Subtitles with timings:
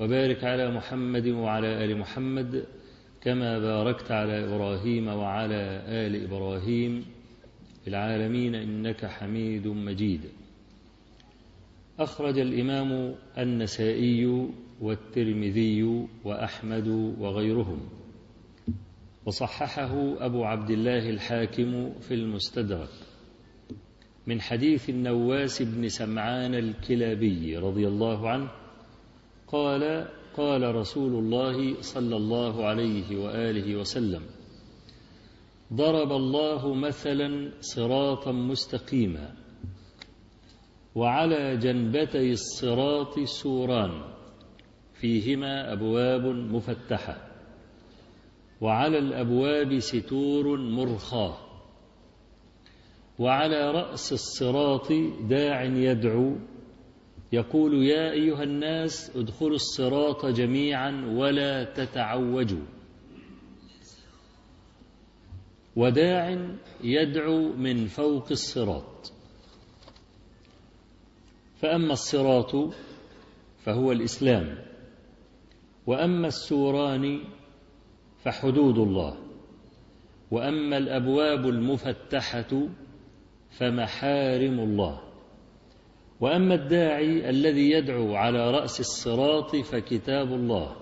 [0.00, 2.64] وبارك على محمد وعلى آل محمد
[3.20, 7.04] كما باركت على إبراهيم وعلى آل إبراهيم
[7.82, 10.20] في العالمين إنك حميد مجيد.
[11.98, 14.48] أخرج الإمام النسائي
[14.80, 16.88] والترمذي وأحمد
[17.18, 17.80] وغيرهم.
[19.26, 22.88] وصححه أبو عبد الله الحاكم في المستدرك.
[24.26, 28.61] من حديث النواس بن سمعان الكلابي رضي الله عنه
[29.52, 34.22] قال قال رسول الله صلى الله عليه وآله وسلم
[35.72, 39.34] ضرب الله مثلا صراطا مستقيما
[40.94, 44.02] وعلى جنبتي الصراط سوران
[44.94, 47.28] فيهما أبواب مفتحة
[48.60, 51.36] وعلى الأبواب ستور مرخاة
[53.18, 54.92] وعلى رأس الصراط
[55.28, 56.36] داع يدعو
[57.32, 62.66] يقول يا أيها الناس ادخلوا الصراط جميعا ولا تتعوجوا.
[65.76, 69.12] وداع يدعو من فوق الصراط.
[71.56, 72.74] فأما الصراط
[73.64, 74.58] فهو الإسلام.
[75.86, 77.24] وأما السوران
[78.24, 79.18] فحدود الله.
[80.30, 82.68] وأما الأبواب المفتحة
[83.50, 85.11] فمحارم الله.
[86.22, 90.76] وأما الداعي الذي يدعو على رأس الصراط فكتاب الله.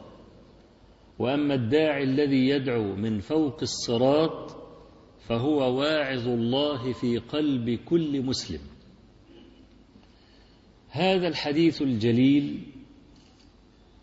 [1.19, 4.57] وأما الداعي الذي يدعو من فوق الصراط
[5.29, 8.61] فهو واعظ الله في قلب كل مسلم.
[10.91, 12.67] هذا الحديث الجليل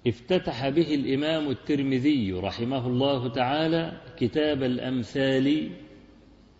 [0.07, 5.71] افتتح به الإمام الترمذي رحمه الله تعالى كتاب الأمثال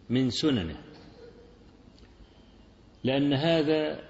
[0.09, 0.77] من سننه
[3.03, 4.06] لأن هذا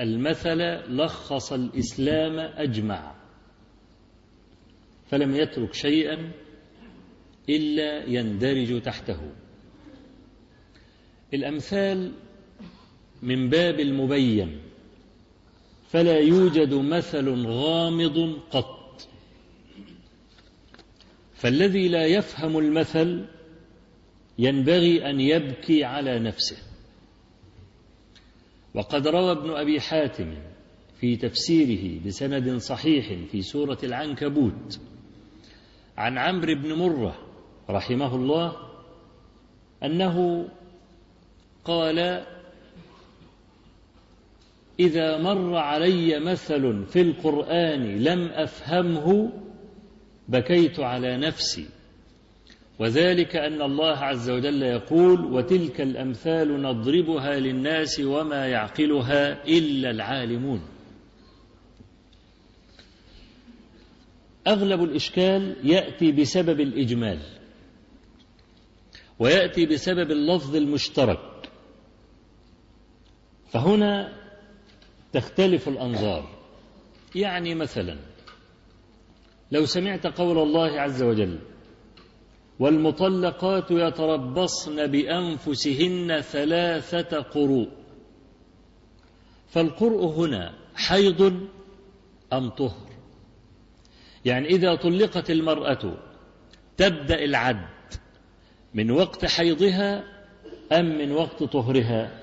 [0.00, 0.58] المثل
[0.96, 3.14] لخص الإسلام أجمع
[5.10, 6.32] فلم يترك شيئا
[7.48, 9.20] إلا يندرج تحته.
[11.34, 12.12] الأمثال
[13.22, 14.60] من باب المبين
[15.88, 19.08] فلا يوجد مثل غامض قط.
[21.34, 23.24] فالذي لا يفهم المثل
[24.38, 26.65] ينبغي أن يبكي على نفسه.
[28.76, 30.34] وقد روى ابن أبي حاتم
[31.00, 34.80] في تفسيره بسند صحيح في سورة العنكبوت
[35.96, 37.16] عن عمرو بن مرة
[37.70, 38.56] رحمه الله
[39.82, 40.48] أنه
[41.64, 42.26] قال
[44.80, 49.32] إذا مر علي مثل في القرآن لم أفهمه
[50.28, 51.66] بكيت على نفسي
[52.78, 60.62] وذلك أن الله عز وجل يقول وتلك الأمثال نضربها للناس وما يعقلها إلا العالمون
[64.46, 67.18] أغلب الإشكال يأتي بسبب الإجمال
[69.18, 71.50] ويأتي بسبب اللفظ المشترك.
[73.48, 74.12] فهنا
[75.12, 76.36] تختلف الأنظار.
[77.14, 77.98] يعني مثلا
[79.52, 81.38] لو سمعت قول الله عز وجل
[82.58, 87.68] والمطلقات يتربصن بأنفسهن ثلاثة قروء.
[89.48, 91.48] فالقرء هنا حيض
[92.32, 92.86] أم طهر؟
[94.24, 95.96] يعني إذا طلقت المرأة
[96.76, 97.66] تبدأ العد
[98.74, 100.04] من وقت حيضها
[100.72, 102.22] أم من وقت طهرها؟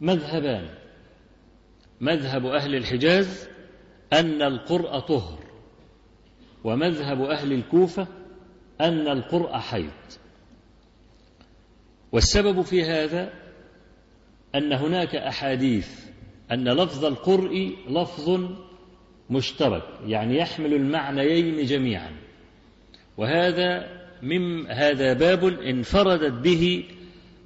[0.00, 0.68] مذهبان.
[2.00, 3.48] مذهب أهل الحجاز
[4.12, 5.45] أن القرء طهر.
[6.66, 8.06] ومذهب أهل الكوفة
[8.80, 9.92] أن القرء حيض.
[12.12, 13.32] والسبب في هذا
[14.54, 15.88] أن هناك أحاديث
[16.52, 18.40] أن لفظ القرء لفظ
[19.30, 22.10] مشترك يعني يحمل المعنيين جميعا.
[23.16, 26.84] وهذا من هذا باب انفردت به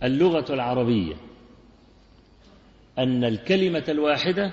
[0.02, 1.14] اللغة العربية.
[2.98, 4.52] أن الكلمة الواحدة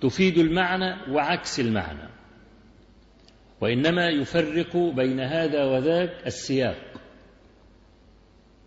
[0.00, 2.07] تفيد المعنى وعكس المعنى.
[3.60, 6.76] وإنما يفرق بين هذا وذاك السياق.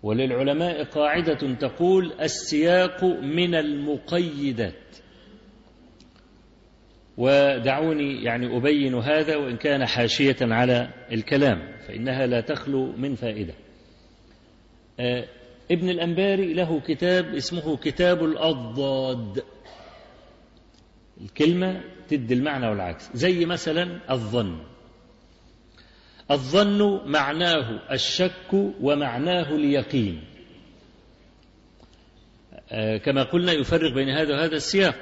[0.03, 4.73] وللعلماء قاعدة تقول السياق من المقيدات.
[7.17, 13.53] ودعوني يعني أبين هذا وإن كان حاشية على الكلام فإنها لا تخلو من فائدة.
[14.99, 15.27] آه
[15.71, 19.43] ابن الأنباري له كتاب اسمه كتاب الأضداد
[21.21, 24.70] الكلمة تدي المعنى والعكس زي مثلا الظن.
[26.31, 30.23] الظن معناه الشك ومعناه اليقين.
[32.71, 34.95] آه كما قلنا يفرق بين هذا وهذا السياق.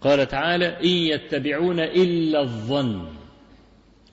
[0.00, 3.08] قال تعالى إن يتبعون إلا الظن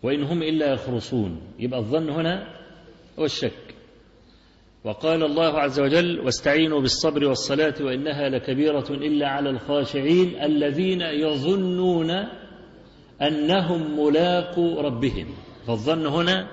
[0.03, 1.41] وإن هم إلا يخرصون.
[1.59, 2.55] يبقى الظن هنا
[3.19, 3.73] هو الشك.
[4.83, 12.11] وقال الله عز وجل واستعينوا بالصبر والصلاة وإنها لكبيرة إلا على الخاشعين الذين يظنون
[13.21, 15.27] أنهم ملاقوا ربهم.
[15.67, 16.47] فالظن هنا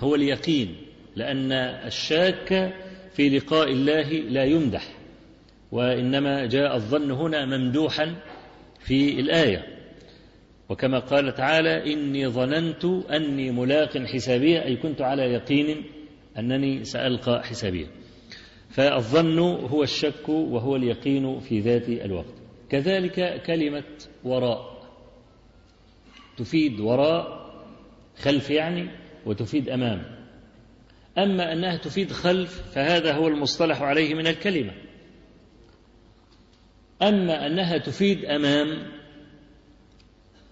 [0.00, 0.76] هو اليقين
[1.16, 1.52] لأن
[1.86, 2.74] الشاك
[3.12, 4.88] في لقاء الله لا يمدح
[5.72, 8.16] وإنما جاء الظن هنا ممدوحا
[8.78, 9.74] في الآية.
[10.68, 15.82] وكما قال تعالى إني ظننت أني ملاق حسابية أي كنت على يقين
[16.38, 17.86] أنني سألقى حسابية
[18.70, 22.34] فالظن هو الشك وهو اليقين في ذات الوقت.
[22.70, 23.84] كذلك كلمة
[24.24, 24.73] وراء.
[26.36, 27.44] تفيد وراء
[28.22, 28.90] خلف يعني
[29.26, 30.02] وتفيد أمام.
[31.18, 34.72] أما أنها تفيد خلف فهذا هو المصطلح عليه من الكلمة.
[37.02, 38.92] أما أنها تفيد أمام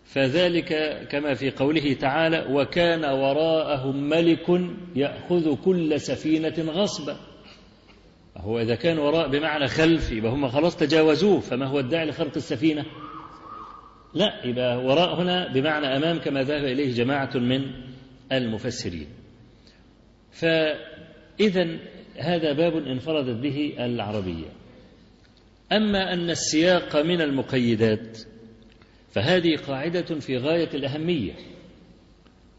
[0.05, 4.61] فذلك كما في قوله تعالى وكان وراءهم ملك
[4.97, 7.17] يأخذ كل سفينة غصبا.
[8.37, 12.85] هو إذا كان وراء بمعنى خلف يبقى هم خلاص تجاوزوه فما هو الداعي لخرق السفينة؟
[14.15, 17.61] لا يبقى وراء هنا بمعنى أمام كما ذهب إليه جماعة من
[18.33, 19.07] المفسرين.
[20.31, 21.79] فإذا
[22.19, 24.49] هذا باب انفردت به العربية.
[25.73, 28.19] أما أن السياق من المقيدات
[29.11, 31.33] فهذه قاعدة في غاية الأهمية.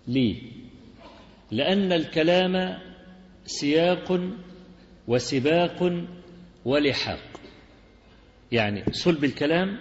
[0.07, 0.41] ليه؟
[1.51, 2.77] لأن الكلام
[3.45, 4.19] سياق
[5.07, 6.05] وسباق
[6.65, 7.39] ولحاق.
[8.51, 9.77] يعني صلب الكلام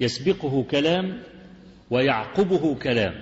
[0.00, 1.22] يسبقه كلام
[1.90, 3.14] ويعقبه كلام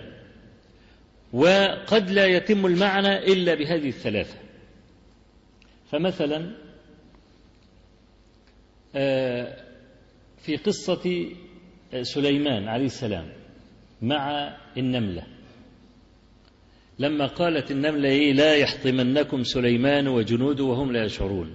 [1.32, 4.38] وقد لا يتم المعنى إلا بهذه الثلاثة.
[5.90, 6.56] فمثلا
[10.38, 11.32] في قصة
[12.02, 13.32] سليمان عليه السلام
[14.02, 15.26] مع النملة.
[16.98, 21.54] لما قالت النملة إيه لا يحطمنكم سليمان وجنوده وهم لا يشعرون.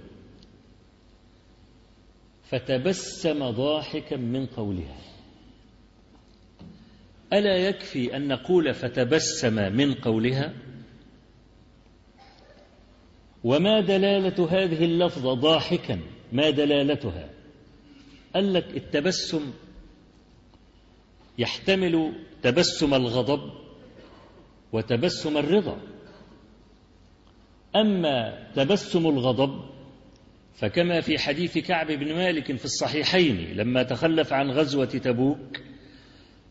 [2.43, 4.97] فتبسم ضاحكا من قولها.
[7.33, 10.53] ألا يكفي أن نقول فتبسم من قولها؟
[13.43, 15.99] وما دلالة هذه اللفظة ضاحكا؟
[16.31, 17.29] ما دلالتها؟
[18.35, 19.53] قال لك التبسم
[21.37, 23.51] يحتمل تبسم الغضب
[24.73, 25.81] وتبسم الرضا.
[27.75, 29.73] أما تبسم الغضب
[30.53, 35.72] فكما في حديث كعب بن مالك في الصحيحين لما تخلف عن غزوة تبوك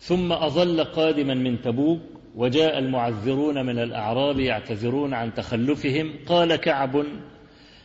[0.02, 2.00] ثم أظل قادما من تبوك
[2.35, 7.04] وجاء المعذرون من الأعراب يعتذرون عن تخلفهم قال كعب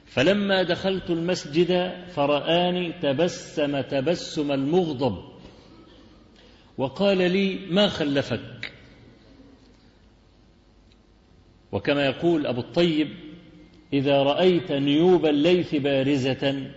[0.06, 5.18] فلما دخلت المسجد فرآني تبسم تبسم المغضب
[6.78, 8.74] وقال لي ما خلفك؟
[11.72, 13.08] وكما يقول أبو الطيب
[13.94, 16.72] إذا رأيت نيوب الليث بارزة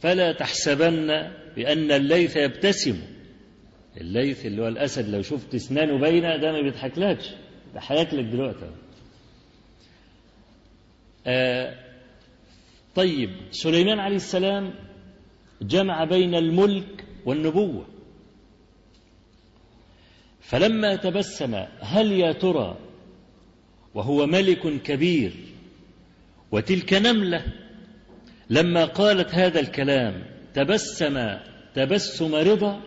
[0.00, 3.15] فلا تحسبن بأن الليث يبتسم.
[4.00, 7.30] الليث اللي هو الأسد لو شفت أسنانه باينة ده ما بيضحكلكش.
[7.74, 8.70] ده هياكلك دلوقتي
[11.26, 11.74] آه
[12.94, 14.74] طيب سليمان عليه السلام
[15.62, 17.86] جمع بين الملك والنبوة.
[20.40, 22.78] فلما تبسم هل يا ترى
[23.94, 25.32] وهو ملك كبير
[26.52, 27.44] وتلك نملة؟
[28.50, 30.22] لما قالت هذا الكلام
[30.54, 31.36] تبسم
[31.74, 32.80] تبسم رضا؟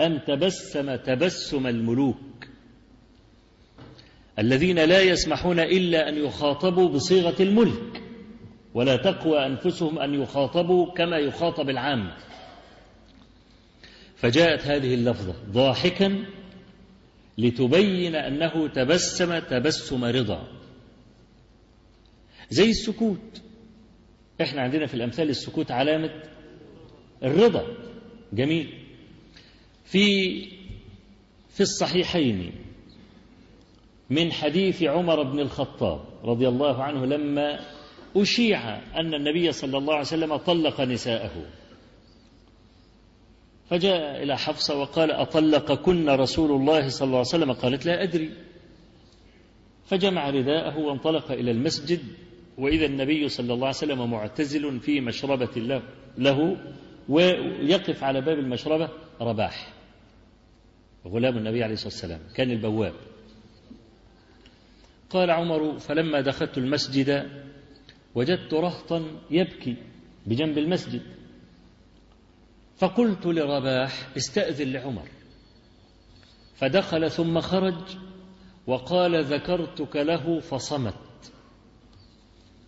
[0.00, 2.20] أم تبسم تبسم الملوك
[4.38, 8.02] الذين لا يسمحون إلا أن يخاطبوا بصيغة الملك
[8.74, 12.16] ولا تقوى أنفسهم أن يخاطبوا كما يخاطب العامة
[14.16, 16.24] فجاءت هذه اللفظة ضاحكا
[17.38, 20.48] لتبين أنه تبسم تبسم رضا.
[22.50, 23.42] زي السكوت.
[24.40, 26.22] إحنا عندنا في الأمثال السكوت علامة
[27.22, 27.66] الرضا.
[28.32, 28.79] جميل.
[29.90, 30.40] في
[31.48, 32.52] في الصحيحين
[34.10, 37.60] من حديث عمر بن الخطاب رضي الله عنه لما
[38.16, 41.46] أشيع أن النبي صلى الله عليه وسلم طلق نساءه.
[43.70, 48.30] فجاء إلى حفصة وقال أطلقكن رسول الله صلى الله عليه وسلم؟ قالت لا أدري.
[49.86, 52.00] فجمع رداءه وانطلق إلى المسجد
[52.58, 55.82] وإذا النبي صلى الله عليه وسلم معتزل في مشربة
[56.18, 56.56] له
[57.08, 58.88] ويقف على باب المشربة
[59.20, 59.79] رباح.
[61.06, 62.94] غلام النبي عليه الصلاة والسلام كان البواب.
[65.10, 67.30] قال عمر فلما دخلت المسجد
[68.14, 69.76] وجدت رهطا يبكي
[70.26, 71.02] بجنب المسجد.
[72.76, 75.08] فقلت لرباح استأذن لعمر.
[76.54, 77.96] فدخل ثم خرج
[78.66, 81.32] وقال ذكرتك له فصمت.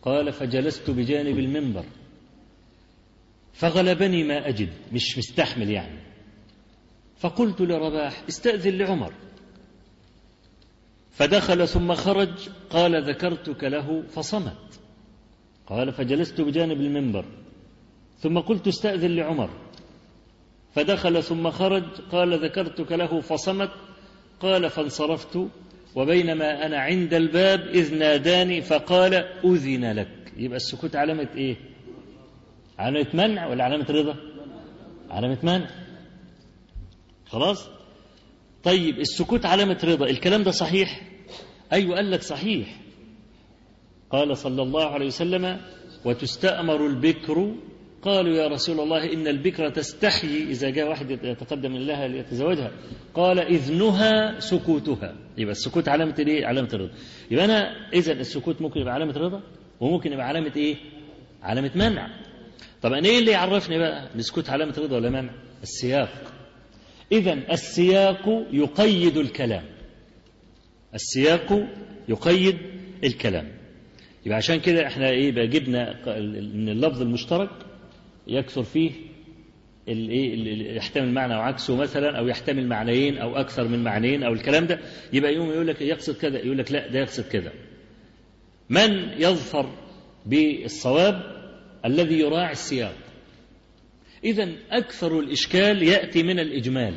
[0.02, 1.84] قال فجلست بجانب المنبر.
[3.52, 6.01] فغلبني ما أجد مش مستحمل يعني.
[7.22, 9.12] فقلت لرباح استأذن لعمر.
[11.10, 14.80] فدخل ثم خرج قال ذكرتك له فصمت.
[15.66, 17.24] قال فجلست بجانب المنبر.
[18.18, 19.50] ثم قلت استأذن لعمر.
[20.74, 23.70] فدخل ثم خرج قال ذكرتك له فصمت.
[24.40, 25.48] قال فانصرفت.
[25.94, 29.14] وبينما أنا عند الباب إذ ناداني فقال
[29.44, 30.32] أذن لك.
[30.36, 31.56] يبقى السكوت علامة إيه؟
[32.78, 34.16] علامة منع ولا علامة رضا؟
[35.10, 35.91] علامة منع.
[37.32, 37.68] خلاص؟
[38.64, 41.00] طيب السكوت علامة رضا الكلام ده صحيح؟
[41.72, 42.80] أيوة قال لك صحيح.
[44.10, 45.60] قال صلى الله عليه وسلم
[46.04, 47.54] وتستأمر البكر.
[48.02, 52.70] قالوا يا رسول الله إن البكر تستحيي إذا جاء واحد يتقدم لها ليتزوجها.
[53.14, 55.14] قال إذنها سكوتها.
[55.38, 56.92] يبقى السكوت علامة إيه؟ علامة الرضا
[57.30, 59.42] يبقى أنا إذا السكوت ممكن يبقى علامة رضا
[59.80, 60.76] وممكن يبقى علامة إيه؟
[61.42, 62.08] علامة منع.
[62.82, 66.41] طب أنا إيه اللي يعرفني بقى السكوت علامة رضا ولا منع؟ السياق.
[67.12, 69.64] إذا السياق يقيد الكلام.
[70.94, 71.68] السياق
[72.08, 72.58] يقيد
[73.04, 73.48] الكلام.
[74.26, 76.06] يبقى عشان كده إحنا إيه بقى جبنا
[76.54, 77.50] من اللفظ المشترك
[78.26, 78.90] يكثر فيه
[79.88, 84.78] الايه يحتمل معنى وعكسه مثلا أو يحتمل معنيين أو أكثر من معنيين أو الكلام ده.
[85.12, 87.52] يبقى يوم يقول لك يقصد كذا يقول لك لا ده يقصد كذا.
[88.70, 89.70] من يظفر
[90.26, 91.22] بالصواب
[91.84, 92.94] الذي يراعي السياق؟
[94.24, 96.94] اذا أكثر الإشكال يأتي من الإجمال.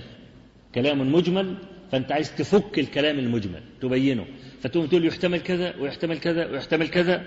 [0.76, 1.58] كلام مجمل
[1.92, 4.26] فأنت عايز تفك الكلام المجمل تبينه.
[4.62, 7.26] فتقوم تقول يحتمل كذا ويحتمل كذا ويحتمل كذا.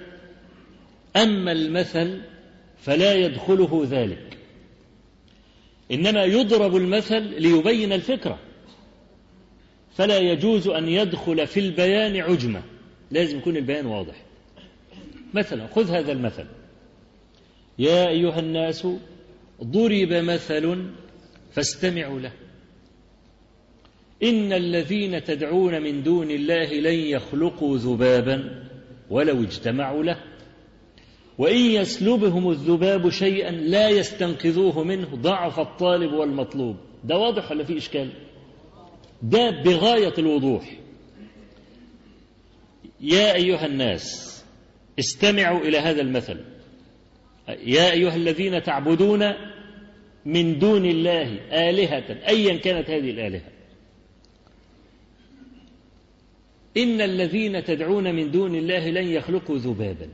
[1.16, 2.20] أما المثل
[2.78, 4.38] فلا يدخله ذلك.
[5.92, 8.38] إنما يضرب المثل ليبين الفكرة.
[9.94, 12.62] فلا يجوز أن يدخل في البيان عجمة.
[13.10, 14.24] لازم يكون البيان واضح.
[15.34, 16.46] مثلا خذ هذا المثل.
[17.78, 18.86] يا أيها الناس
[19.64, 20.84] ضرب مثل
[21.52, 22.32] فاستمعوا له.
[24.22, 28.64] إن الذين تدعون من دون الله لن يخلقوا ذبابا
[29.10, 30.24] ولو اجتمعوا له.
[31.38, 36.76] وإن يسلبهم الذباب شيئا لا يستنقذوه منه ضعف الطالب والمطلوب.
[37.04, 38.12] ده واضح ولا في إشكال؟
[39.22, 40.78] ده بغاية الوضوح.
[43.00, 44.28] يا أيها الناس
[44.98, 46.40] استمعوا إلى هذا المثل.
[47.48, 49.22] يا أيها الذين تعبدون
[50.28, 53.50] من دون الله آلهة أيا كانت هذه الآلهة.
[56.76, 60.08] إن الذين تدعون من دون الله لن يخلقوا ذبابا.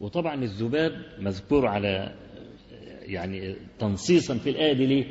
[0.00, 2.14] وطبعا الذباب مذكور على
[3.02, 5.04] يعني تنصيصا في الآية ليه؟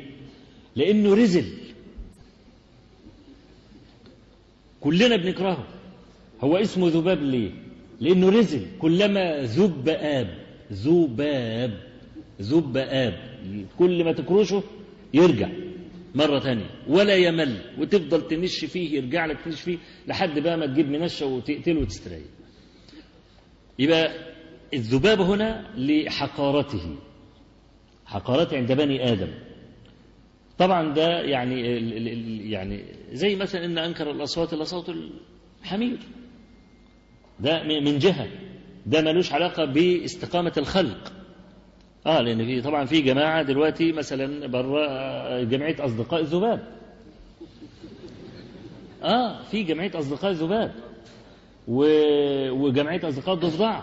[0.76, 1.58] لأنه رزل.
[4.80, 5.66] كلنا بنكرهه.
[6.40, 7.50] هو اسمه ذباب ليه؟
[8.00, 8.66] لأنه رزل.
[8.78, 10.38] كلما ذب آب
[10.72, 11.85] ذباب.
[12.40, 13.14] ذب آب
[13.78, 14.62] كل ما تكرشه
[15.14, 15.48] يرجع
[16.14, 16.70] مرة ثانية.
[16.88, 17.56] ولا يمل.
[17.78, 22.24] وتفضل تنش فيه يرجع لك تنش فيه لحد بقى ما تجيب منشة وتقتله وتستريح.
[23.78, 24.32] يبقى
[24.74, 26.96] الذباب هنا لحقارته.
[28.06, 29.34] حقارته عند بني آدم.
[30.58, 31.60] طبعا ده يعني
[32.50, 34.86] يعني زي مثلا إن أنكر الأصوات الاصوات
[35.62, 35.98] الحمير.
[37.40, 38.28] ده من جهة.
[38.86, 41.12] ده ملوش علاقة باستقامة الخلق.
[42.06, 46.60] آه لأن في طبعا في جماعة دلوقتي مثلا بره جمعية أصدقاء الذباب.
[49.02, 50.72] آه في جمعية أصدقاء الذباب.
[51.68, 53.80] وجمعية أصدقاء الضفدع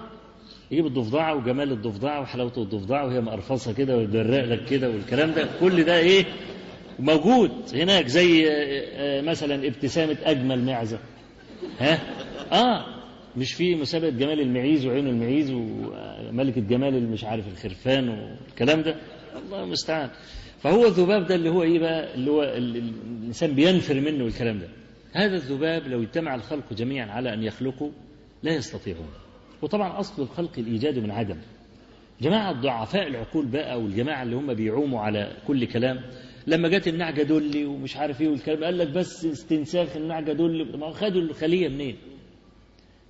[0.71, 5.47] يجيب الضفدعة وجمال الضفدعة وحلاوة الضفدعة وهي مقرفصة كده ويبرق لك كده والكلام ده.
[5.59, 6.25] كل ده إيه؟
[6.99, 10.99] موجود هناك زي آه، مثلا ابتسامة أجمل معزة.
[11.79, 11.99] ها؟
[12.51, 12.85] آه.
[13.37, 18.95] مش في مسابقة جمال المعيز وعين المعيز وملكة جمال اللي مش عارف الخرفان والكلام ده؟
[19.45, 20.09] الله المستعان.
[20.59, 24.59] فهو الذباب ده اللي هو إيه بقى؟ اللي هو ال- ال- الإنسان بينفر منه الكلام
[24.59, 24.67] ده.
[25.13, 27.91] هذا الذباب لو اجتمع الخلق جميعا على أن يخلقوا
[28.43, 29.07] لا يستطيعون.
[29.61, 31.37] وطبعا أصل الخلق الإيجاد من عدم.
[32.21, 35.99] جماعة ضعفاء العقول بقى والجماعة اللي هم بيعوموا على كل كلام.
[36.47, 40.91] لما جت النعجة دولي ومش عارف إيه والكلام قال لك بس استنساخ النعجة دولي ما
[40.91, 41.95] خدوا الخلية منين؟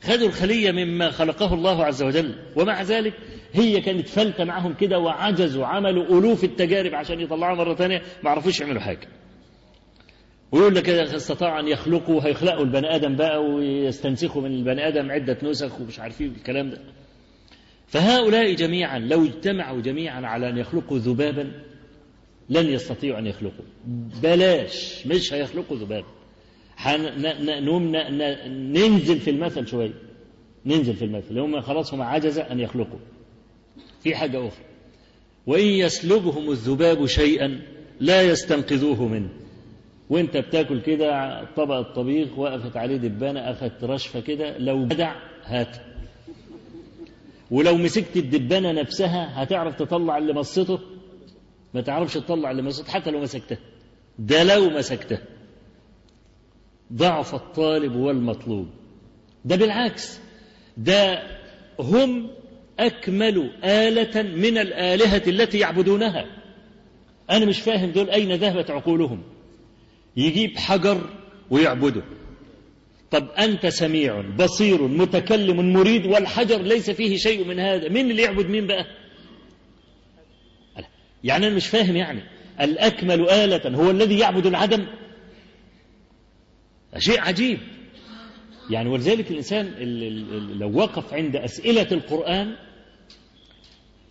[0.04, 2.36] خدوا الخلية مما خلقه الله عز وجل.
[2.56, 3.14] ومع ذلك
[3.54, 8.02] هي كانت فلتة معهم كده وعجزوا عملوا ألوف التجارب عشان يطلعوا مرة ثانية.
[8.24, 9.08] ما عرفوش يعملوا حاجة.
[10.52, 15.38] ويقول لك كده استطاعوا أن يخلقوا هيخلقوا البني آدم بقى ويستنسخوا من البني آدم عدة
[15.44, 16.78] نسخ ومش عارفين الكلام ده.
[17.88, 21.52] فهؤلاء جميعا لو اجتمعوا جميعا على أن يخلقوا ذبابا
[22.50, 23.66] لن يستطيعوا أن يخلقوا.
[24.24, 26.08] بلاش مش هيخلقوا ذبابا.
[26.88, 27.96] نقوم
[28.48, 29.94] ننزل في المثل شوية
[30.66, 31.40] ننزل في المثل.
[31.40, 33.00] هم خلاص هم عجز أن يخلقوا.
[34.04, 34.64] في حاجة أخرى.
[35.48, 37.62] وإن يسلبهم الذباب شيئا
[38.00, 39.30] لا يستنقذوه منه.
[40.10, 45.78] وإنت بتاكل كده طبق الطبيخ وقفت عليه دبانة أخذت رشفة كده لو بدع هات.
[47.52, 50.80] ولو مسكت الدبانة نفسها هتعرف تطلع اللي مصته
[51.74, 53.58] ما تعرفش تطلع اللي مصته حتى لو مسكتها
[54.20, 55.22] ده لو مسكتها
[56.94, 58.68] ضعف الطالب والمطلوب.
[59.46, 60.20] ده بالعكس
[60.78, 61.24] ده
[61.80, 62.30] هم
[62.80, 66.26] أكمل آلة من الآلهة التي يعبدونها.
[67.30, 69.24] أنا مش فاهم دول أين ذهبت عقولهم.
[70.18, 71.10] يجيب حجر
[71.50, 72.04] ويعبده.
[73.12, 77.90] طب أنت سميع بصير متكلم مريد والحجر ليس فيه شيء من هذا.
[77.90, 78.86] مين اللي يعبد مين بقى؟
[81.24, 82.24] يعني أنا مش فاهم يعني.
[82.62, 84.86] الأكمل آلة هو الذي يعبد العدم؟
[86.98, 87.60] شيء عجيب.
[88.70, 92.56] يعني ولذلك الإنسان ال- ال- ال- لو وقف عند أسئلة القرآن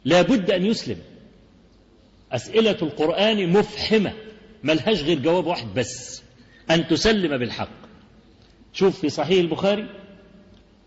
[0.04, 0.98] لابد أن يسلم.
[2.32, 4.12] أسئلة القرآن مفحمة
[4.64, 6.22] ملهاش غير جواب واحد بس
[6.70, 7.82] أن تسلم بالحق.
[8.72, 9.86] شوف في صحيح البخاري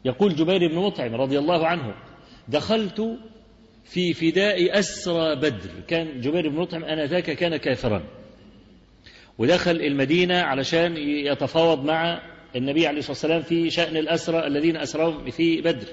[0.05, 1.95] يقول جبير بن مطعم رضي الله عنه
[2.47, 3.17] دخلت
[3.85, 5.69] في فداء أسرى بدر.
[5.87, 8.03] كان جبير بن مطعم آنذاك كان كافرا.
[9.37, 12.21] ودخل المدينة علشان يتفاوض مع
[12.55, 15.87] النبي عليه الصلاة والسلام في شأن الأسرى الذين أسرهم في بدر.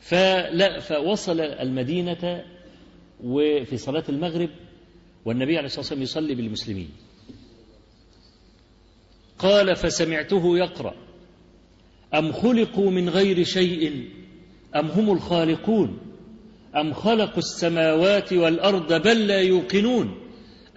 [0.00, 2.44] فلا فوصل المدينة
[3.20, 4.50] وفي صلاة المغرب
[5.24, 6.88] والنبي عليه الصلاة والسلام يصلي بالمسلمين.
[9.38, 10.94] قال فسمعته يقرأ
[12.14, 14.08] أم خلقوا من غير شيء؟
[14.76, 15.98] أم هم الخالقون؟
[16.76, 20.19] أم خلقوا السماوات والأرض بل لا يوقنون؟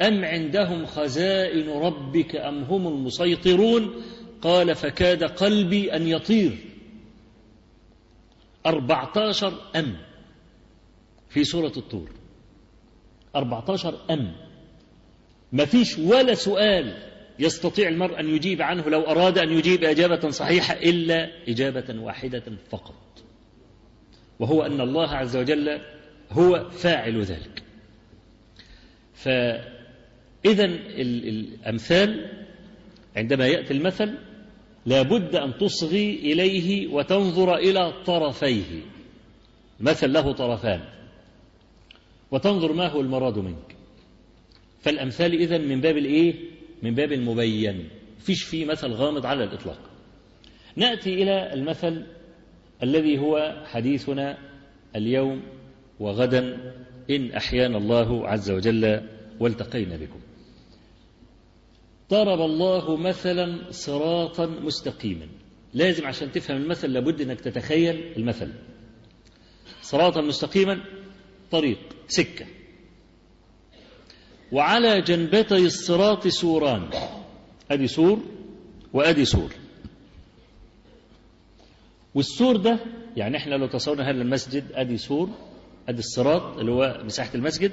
[0.02, 4.04] أم عندهم خزائن ربك أم هم المسيطرون؟
[4.42, 6.58] قال فكاد قلبي أن يطير.
[8.66, 9.98] أربعتاشر أم
[11.30, 12.10] في سورة الطور.
[13.36, 14.36] أربعتاشر أم.
[15.52, 20.74] ما فيش ولا سؤال يستطيع المرء أن يجيب عنه لو أراد أن يجيب إجابة صحيحة
[20.74, 23.24] إلا إجابة واحدة فقط.
[24.40, 25.82] وهو أن الله عز وجل
[26.32, 27.64] هو فاعل ذلك.
[30.44, 32.30] فإذا الأمثال
[33.16, 34.18] عندما يأتي المثل
[34.86, 38.82] لابد أن تصغي إليه وتنظر إلى طرفيه.
[39.80, 40.82] مثل له طرفان.
[42.32, 43.76] وتنظر ما هو المراد منك.
[44.80, 46.34] فالأمثال إذن من باب الإيه؟
[46.84, 47.90] من باب المبين.
[48.20, 49.80] فيش فيه مثل غامض على الإطلاق.
[50.76, 52.06] نأتي إلى المثل
[52.84, 54.38] الذي هو حديثنا
[54.96, 55.42] اليوم
[56.00, 56.74] وغدا
[57.10, 59.02] إن أحيانا الله عز وجل
[59.40, 60.23] والتقينا بكم.
[62.10, 65.28] ضرب الله مثلا صراطا مستقيما.
[65.74, 68.54] لازم عشان تفهم المثل لابد إنك تتخيل المثل.
[69.82, 70.84] صراطا مستقيما
[71.52, 72.46] طريق سكة.
[74.52, 76.90] وعلى جنبتي الصراط سوران.
[77.72, 78.20] أدي سور
[78.94, 79.54] وأدي سور.
[82.16, 82.80] والسور ده
[83.18, 85.30] يعني إحنا لو تصورنا هذا المسجد أدي سور
[85.90, 87.72] أدي الصراط اللي هو مساحة المسجد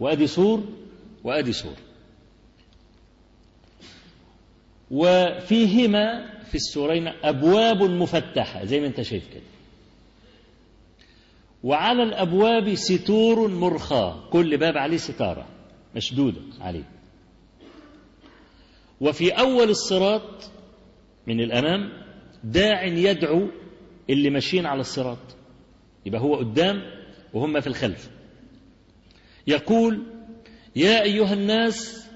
[0.00, 0.64] وأدي سور
[1.24, 1.76] وأدي سور.
[4.90, 9.42] وفيهما في السورين أبواب مفتحة زي ما أنت شايف كده.
[11.62, 15.46] وعلى الأبواب ستور مرخاة كل باب عليه ستارة
[15.96, 16.84] مشدودة عليه.
[19.00, 20.50] وفي أول الصراط
[21.26, 21.92] من الأمام
[22.44, 23.48] داع يدعو
[24.10, 25.18] اللي ماشيين على الصراط.
[26.06, 26.82] يبقى هو قدام
[27.34, 28.10] وهم في الخلف.
[29.46, 30.02] يقول
[30.76, 32.09] يا أيها الناس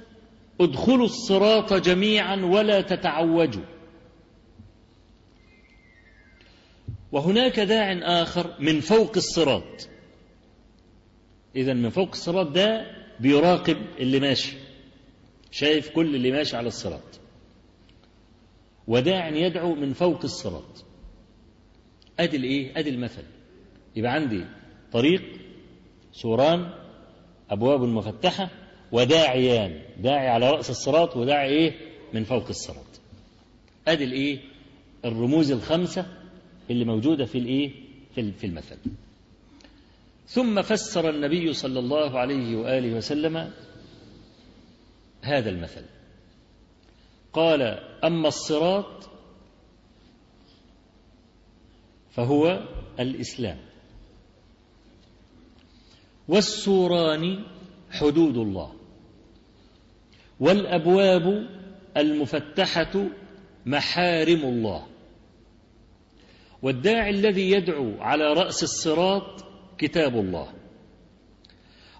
[0.60, 3.62] ادخلوا الصراط جميعا ولا تتعوجوا.
[7.12, 9.88] وهناك داع آخر من فوق الصراط.
[11.56, 12.86] إذا من فوق الصراط ده
[13.20, 14.56] بيراقب اللي ماشي
[15.50, 17.20] شايف كل اللي ماشي على الصراط.
[18.86, 20.84] وداع يدعو من فوق الصراط.
[22.20, 23.24] أدي الإيه؟ أدي المثل.
[23.96, 24.44] يبقى عندي
[24.92, 25.22] طريق
[26.12, 26.70] سوران
[27.50, 28.50] أبواب مفتحة
[28.94, 29.82] وداعيان.
[29.98, 31.72] داعي على رأس الصراط وداعي إيه؟
[32.12, 33.00] من فوق الصراط.
[33.88, 34.38] أدي الإيه؟
[35.04, 36.06] الرموز الخمسة
[36.70, 37.72] اللي موجودة في الإيه؟
[38.14, 38.78] في المثل.
[40.26, 43.52] ثم فسر النبي صلى الله عليه وآله وسلم
[45.22, 45.84] هذا المثل.
[47.32, 47.62] قال
[48.04, 49.10] أما الصراط
[52.10, 52.68] فهو
[53.00, 53.58] الإسلام.
[56.28, 57.44] والسوران
[57.90, 58.73] حدود الله.
[60.40, 61.48] والأبواب
[61.96, 63.06] المفتحة
[63.66, 64.86] محارم الله.
[66.62, 69.44] والداعي الذي يدعو على رأس الصراط
[69.78, 70.52] كتاب الله.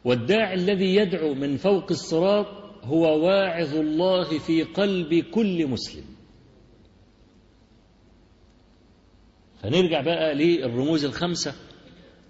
[0.05, 2.47] والداعي الذي يدعو من فوق الصراط
[2.83, 6.05] هو واعظ الله في قلب كل مسلم.
[9.63, 11.55] فنرجع بقى للرموز الخمسة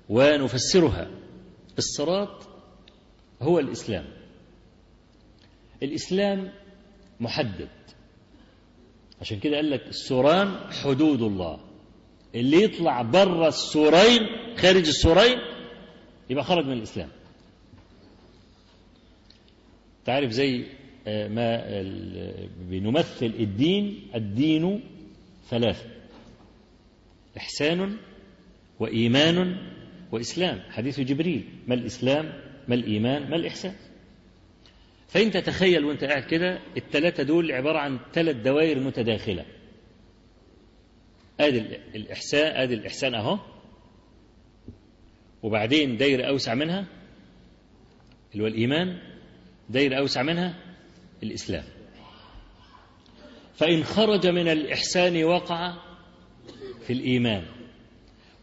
[0.08, 1.10] ونفسرها.
[1.78, 2.48] الصراط
[3.42, 4.13] هو الإسلام.
[5.82, 6.52] الإسلام
[7.20, 7.68] محدد.
[9.20, 11.60] عشان كده قال لك السوران حدود الله.
[12.34, 14.20] اللي يطلع بره السورين
[14.56, 15.38] خارج السورين
[16.30, 17.08] يبقى خرج من الإسلام.
[20.04, 20.66] تعرف زي
[21.06, 21.64] ما
[22.70, 24.80] بنمثل الدين الدين
[25.50, 25.90] ثلاثة.
[27.37, 27.96] إحسان
[28.80, 29.56] وإيمان
[30.12, 30.60] وإسلام.
[30.70, 32.24] حديث جبريل ما الإسلام
[32.68, 33.74] ما الإيمان ما الإحسان.
[35.14, 39.44] فأنت تخيل وأنت قاعد كده الثلاثة دول عبارة عن ثلاث دوائر متداخلة.
[41.40, 41.59] آدي
[41.94, 43.38] الاحسان آدي الإحسان أهو.
[45.42, 46.87] وبعدين دايرة أوسع منها
[48.33, 48.98] اللي هو الإيمان
[49.70, 50.55] دايرة أوسع منها
[51.22, 51.64] الإسلام.
[53.55, 55.74] فإن خرج من الإحسان وقع
[56.87, 57.44] في الإيمان.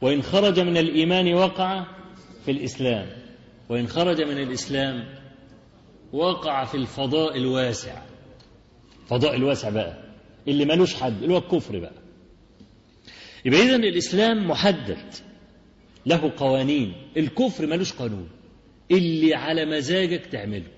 [0.01, 1.85] وإن خرج من الإيمان وقع
[2.45, 3.09] في الإسلام.
[3.69, 5.20] وإن خرج من الإسلام
[6.13, 8.01] وقع في الفضاء الواسع.
[9.07, 10.03] فضاء الواسع بقى.
[10.47, 11.93] اللي ملوش حد اللي هو الكفر بقى.
[13.45, 15.13] يبقى إذا الإسلام محدد.
[16.05, 16.93] له قوانين.
[17.17, 18.29] الكفر ملوش قانون.
[18.91, 20.71] اللي على مزاجك تعمله.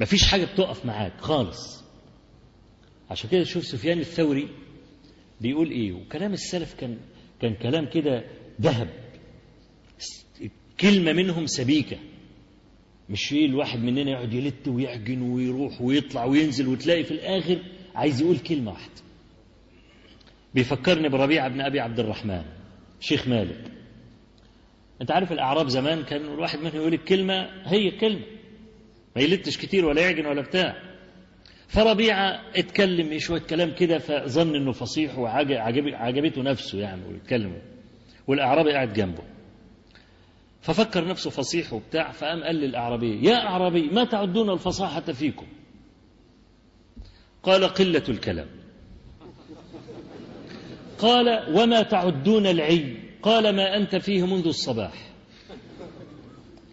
[0.00, 1.84] مفيش حاجة بتقف معاك خالص.
[3.10, 4.48] عشان كده تشوف سفيان الثوري
[5.40, 5.92] بيقول إيه.
[5.92, 6.98] وكلام السلف كان
[7.40, 8.24] كان كلام كده
[8.60, 8.88] ذهب.
[10.80, 11.96] كلمة منهم سبيكة.
[13.08, 17.58] مش إيه الواحد مننا يقعد يلت ويعجن ويروح ويطلع وينزل وتلاقي في الآخر
[17.94, 18.92] عايز يقول كلمة واحدة.
[20.54, 22.42] بيفكرني بربيعة بن أبي عبد الرحمن
[23.00, 23.64] شيخ مالك.
[25.00, 28.26] أنت عارف الأعراب زمان كان الواحد منهم يقول الكلمة هي كلمة.
[29.16, 30.76] ما يلتش كتير ولا يعجن ولا بتاع.
[31.68, 37.62] فربيعة اتكلم شوية كلام كده فظن إنه فصيح وعجبته نفسه يعني ويتكلم
[38.26, 39.22] والأعرابي قاعد جنبه.
[40.62, 45.46] ففكر نفسه فصيح وبتاع فقام قال للأعرابي يا أعرابي ما تعدون الفصاحة فيكم؟
[47.42, 48.46] قال قلة الكلام.
[50.98, 52.96] قال وما تعدون العي.
[53.22, 55.12] قال ما أنت فيه منذ الصباح.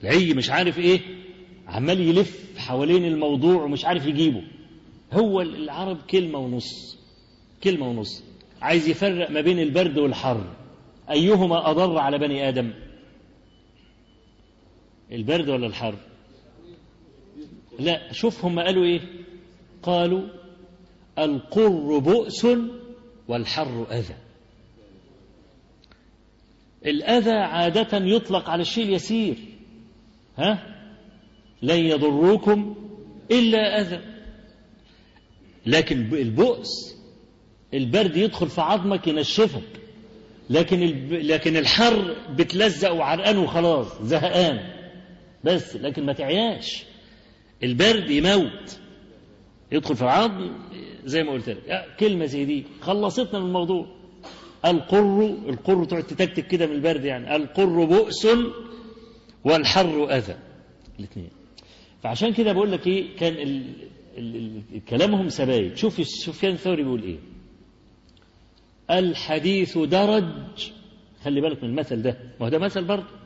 [0.04, 1.02] العي مش عارف إيه
[1.68, 4.42] عمال يلف حوالين الموضوع ومش عارف يجيبه.
[5.14, 6.98] هو العرب كلمة ونص
[7.64, 8.24] كلمة ونص.
[8.62, 10.56] عايز يفرق ما بين البرد والحر.
[11.12, 12.74] أيهما أضر على بني آدم؟
[15.12, 15.96] البرد ولا الحر؟
[17.80, 19.02] لا شوف هم قالوا إيه؟
[19.84, 20.22] قالوا
[21.20, 22.48] القر بؤس
[23.28, 24.16] والحر أذى.
[26.86, 29.36] الأذى عادة يطلق على الشيء اليسير.
[30.38, 30.76] ها؟
[31.62, 32.76] لن يضروكم
[33.32, 34.02] إلا أذى.
[35.66, 36.96] لكن البؤس
[37.74, 39.80] البرد يدخل في عظمك ينشفك.
[40.50, 40.80] لكن
[41.12, 44.79] لكن الحر بتلزق وعرقان وخلاص زهقان.
[45.44, 46.84] بس لكن ما تعياش.
[47.64, 48.80] البرد يموت.
[49.72, 50.52] يدخل في العظم
[51.06, 51.86] زي ما قلت لك.
[52.00, 52.64] كلمة زي دي.
[52.82, 53.86] خلصتنا من الموضوع.
[54.66, 57.36] القر القر تقعد تتكتك كده من البرد يعني.
[57.36, 58.28] القر بؤس
[59.44, 60.36] والحر أذى.
[61.00, 61.30] الاثنين.
[62.04, 63.64] فعشان كده بقول لك إيه كان ال...
[64.18, 64.36] ال...
[64.74, 64.86] ال...
[64.86, 67.18] كلامهم سبايك شوف سفيان الثوري بيقول إيه.
[69.00, 70.72] الحديث درج.
[71.24, 72.18] خلي بالك من المثل ده.
[72.40, 73.19] ما هو ده مثل برضه.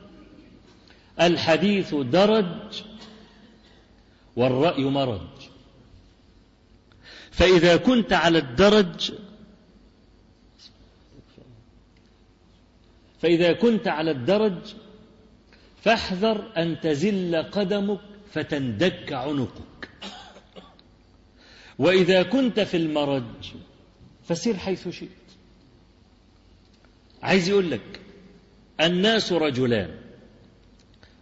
[1.20, 2.82] الحديث درج
[4.36, 5.20] والرأي مرج.
[7.30, 9.12] فإذا كنت على الدرج
[13.22, 14.74] فإذا كنت على الدرج
[15.82, 18.00] فاحذر أن تزل قدمك
[18.32, 19.88] فتندك عنقك.
[21.78, 23.52] وإذا كنت في المرج
[24.28, 25.08] فسير حيث شئت.
[27.22, 28.00] عايز يقول لك
[28.80, 30.03] الناس رجلان.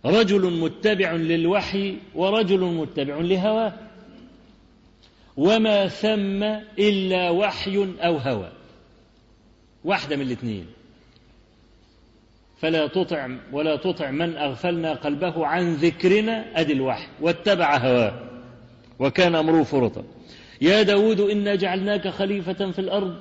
[0.06, 3.72] رجل متبع للوحي ورجل متبع لهواه.
[5.36, 6.42] وما ثم
[6.78, 8.52] إلا وحي أو هوى.
[9.84, 10.66] واحدة من الاثنين.
[12.60, 17.08] فلا تطع ولا تطع من أغفلنا قلبه عن ذكرنا أدي الوحي.
[17.20, 18.20] واتبع هواه.
[18.98, 20.04] وكان أمره فرطا.
[20.60, 23.16] يا داود إنا جعلناك خليفة في الأرض.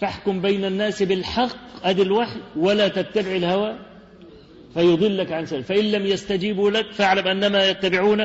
[0.00, 2.40] فاحكم بين الناس بالحق أدي الوحي.
[2.56, 3.89] ولا تتبع الهوى.
[4.74, 8.20] فيضلك عن سبيل فإن لم يستجيبوا لك فاعلم أنما يتبعون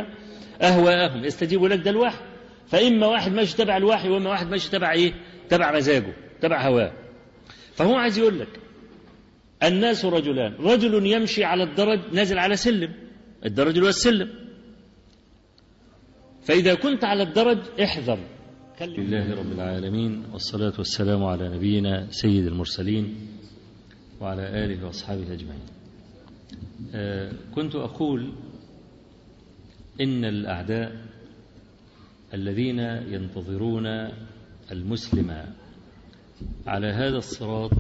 [0.62, 1.26] أهواءهم.
[1.26, 2.24] يستجيبوا لك ده الوحي.
[2.68, 5.14] فإما واحد ماشي تبع الوحي وإما واحد ماشي تبع إيه؟
[5.50, 6.94] تبع مزاجه تبع هواه.
[7.74, 8.60] فهو عايز يقول لك
[9.64, 10.54] الناس رجلان.
[10.54, 12.94] رجل يمشي على الدرج نازل على سلم.
[13.46, 14.30] الدرج هو السلم.
[16.44, 18.20] فإذا كنت على الدرج احذر.
[18.82, 23.16] لله رب العالمين والصلاة والسلام على نبينا سيد المرسلين
[24.22, 25.75] وعلى آله وأصحابه أجمعين.
[27.56, 28.34] كنت أقول
[30.02, 31.06] إن الأعداء
[32.34, 32.80] الذين
[33.14, 33.88] ينتظرون
[34.72, 35.46] المسلم
[36.68, 37.72] على هذا الصراط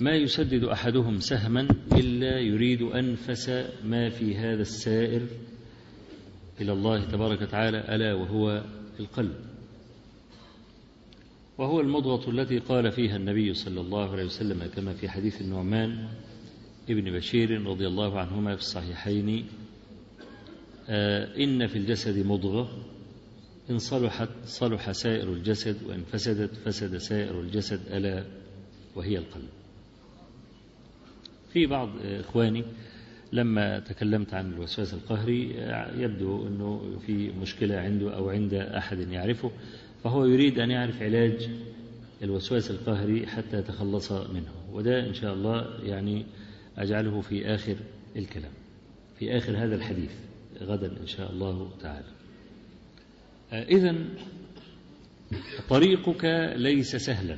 [0.00, 3.48] ما يسدد أحدهم سهما إلا يريد أنفس
[3.84, 5.26] ما في هذا السائر
[6.60, 8.64] إلى الله تبارك وتعالى ألا وهو
[9.00, 9.51] القلب.
[11.58, 16.08] وهو المضغة التي قال فيها النبي صلى الله عليه وسلم كما في حديث النعمان
[16.90, 19.46] ابن بشير رضي الله عنهما في الصحيحين
[20.88, 22.68] آه إن في الجسد مضغة
[23.70, 28.24] إن صلحت صلح سائر الجسد وإن فسدت فسد سائر الجسد ألا
[28.96, 29.48] وهي القلب.
[31.52, 32.64] في بعض إخواني
[33.32, 35.50] لما تكلمت عن الوسواس القهري
[35.96, 39.50] يبدو أنه في مشكلة عنده أو عند أحد يعرفه.
[40.04, 41.50] فهو يريد أن يعرف علاج
[42.22, 44.52] الوسواس القهري حتى يتخلص منه.
[44.72, 46.26] وده إن شاء الله يعني
[46.78, 47.76] أجعله في آخر
[48.16, 48.52] الكلام
[49.18, 50.10] في آخر هذا الحديث
[50.60, 52.12] غدا إن شاء الله تعالى.
[53.52, 53.96] إذا
[55.68, 56.24] طريقك
[56.56, 57.36] ليس سهلا.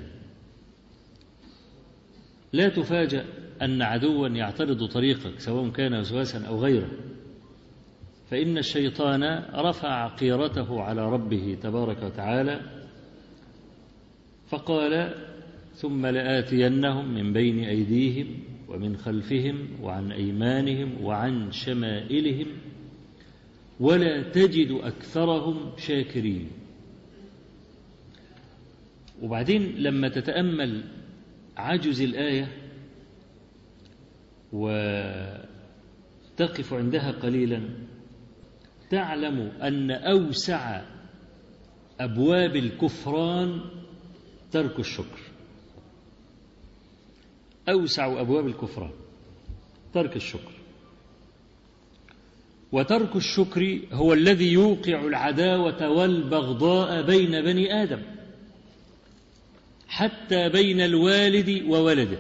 [2.52, 3.24] لا تفاجأ
[3.62, 6.90] أن عدوا يعترض طريقك سواء كان وسواسا أو غيره.
[8.34, 9.22] فإن الشيطان
[9.54, 12.60] رفع قيرته على ربه تبارك وتعالى
[14.48, 15.14] فقال
[15.74, 18.26] ثم لآتينهم من بين أيديهم
[18.68, 22.46] ومن خلفهم وعن أيمانهم وعن شمائلهم
[23.80, 26.48] ولا تجد أكثرهم شاكرين.
[29.22, 30.84] وبعدين لما تتأمل
[31.56, 32.48] عجز الآية
[34.52, 35.44] وتقف
[36.72, 37.93] عندها قليلا
[38.90, 40.82] تعلم أن أوسع
[42.00, 43.60] أبواب الكفران
[44.52, 45.20] ترك الشكر.
[47.68, 48.90] أوسع أبواب الكفران
[49.94, 50.52] ترك الشكر.
[52.72, 58.02] وترك الشكر هو الذي يوقع العداوة والبغضاء بين بني آدم
[59.88, 62.18] حتى بين الوالد وولده.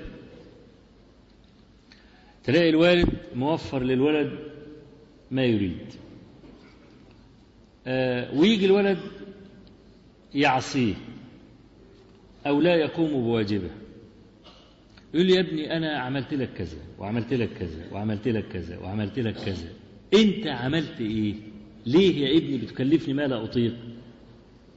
[2.44, 4.38] تلاقي الوالد موفر للولد
[5.30, 6.03] ما يريد.
[8.36, 8.98] ويجي الولد
[10.34, 10.94] يعصيه
[12.46, 13.70] أو لا يقوم بواجبه.
[15.14, 19.18] يقول لي يا ابني أنا عملت لك كذا وعملت لك كذا وعملت لك كذا وعملت
[19.18, 19.68] لك كذا.
[20.14, 21.34] أنت عملت إيه؟
[21.86, 23.74] ليه يا ابني بتكلفني ما لا أطيق؟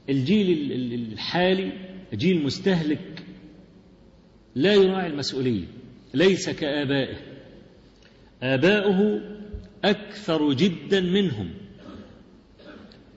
[0.08, 0.72] الجيل
[1.12, 1.72] الحالي
[2.14, 3.24] جيل مستهلك
[4.54, 5.64] لا يراعي المسؤولية
[6.14, 7.16] ليس كآبائه.
[8.42, 9.20] آباؤه
[9.84, 11.50] أكثر جدا منهم.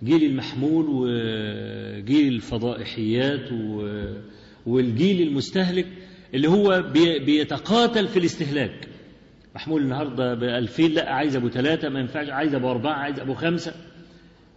[0.04, 3.50] جيل المحمول وجيل الفضائحيات
[4.66, 5.88] والجيل المستهلك
[6.34, 6.84] اللي هو
[7.26, 8.88] بيتقاتل في الاستهلاك.
[9.56, 13.34] محمول النهارده ب 2000 لا عايز أبو ثلاثة ما ينفعش عايز أبو أربعة عايز أبو
[13.34, 13.74] خمسة.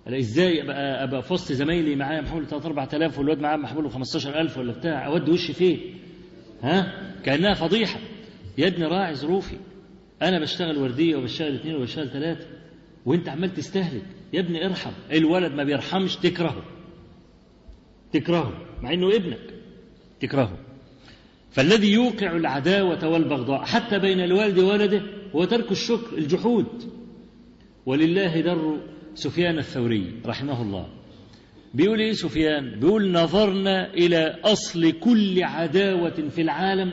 [0.07, 4.59] أنا إزاي أبقى أبقى في وسط زمايلي معايا؟ محمول 3 4000 والواد معاه محمول 15000
[4.59, 5.80] ولا بتاع أودي وشي فين؟
[6.62, 8.00] ها؟ كأنها فضيحة.
[8.59, 9.57] يا ابني راعي ظروفي.
[10.22, 12.46] أنا بشتغل وردية وبشتغل اثنين وبشتغل ثلاثة.
[13.07, 14.02] وأنت عمال تستهلك.
[14.35, 16.64] يا ابني ارحم الولد ما بيرحمش تكرهه.
[18.12, 19.55] تكرهه مع إنه ابنك.
[20.20, 20.59] تكرهه.
[21.51, 25.03] فالذي يوقع العداوة والبغضاء حتى بين الوالد وولده
[25.35, 26.66] هو ترك الشكر الجحود.
[27.87, 28.77] ولله در
[29.14, 30.88] سفيان الثوري رحمه الله.
[31.75, 36.92] بيقول إيه سفيان؟ بيقول نظرنا إلى أصل كل عداوة في العالم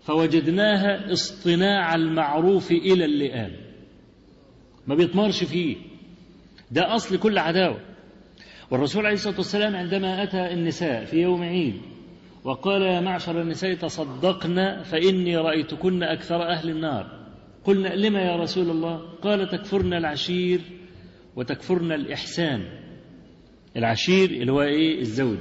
[0.00, 3.52] فوجدناها اصطناع المعروف إلى اللئام.
[4.86, 5.91] ما بيطمرش فيه.
[6.72, 7.80] ده أصل كل عداوة.
[8.70, 11.74] والرسول عليه الصلاة والسلام عندما أتى النساء في يوم عيد
[12.44, 17.22] وقال يا معشر النساء تصدقن فإني رأيتكن أكثر أهل النار.
[17.64, 20.60] قلنا لما يا رسول الله؟ قال تكفرن العشير
[21.36, 22.64] وتكفرن الإحسان.
[23.76, 25.38] العشير اللي هو إيه؟ الزوج.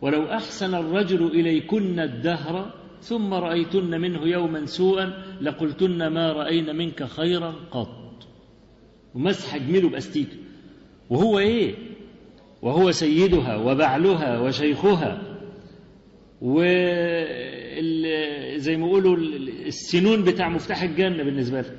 [0.00, 7.54] ولو أحسن الرجل إليكن الدهر ثم رأيتن منه يوما سوءا لقلتن ما رأينا منك خيرا
[7.70, 8.28] قط.
[9.14, 10.28] ومسح جميله بأستيك
[11.10, 11.74] وهو إيه؟
[12.62, 15.22] وهو سيدها وبعلها وشيخها.
[16.42, 16.76] وزي
[18.76, 19.16] ما يقولوا
[19.66, 21.76] السنون بتاع مفتاح الجنة بالنسبة له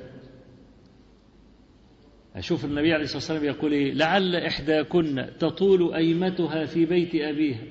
[2.36, 7.62] أشوف النبي عليه الصلاة والسلام يقول إيه؟ لعل إحداكن تطول أيمتها في بيت أبيها.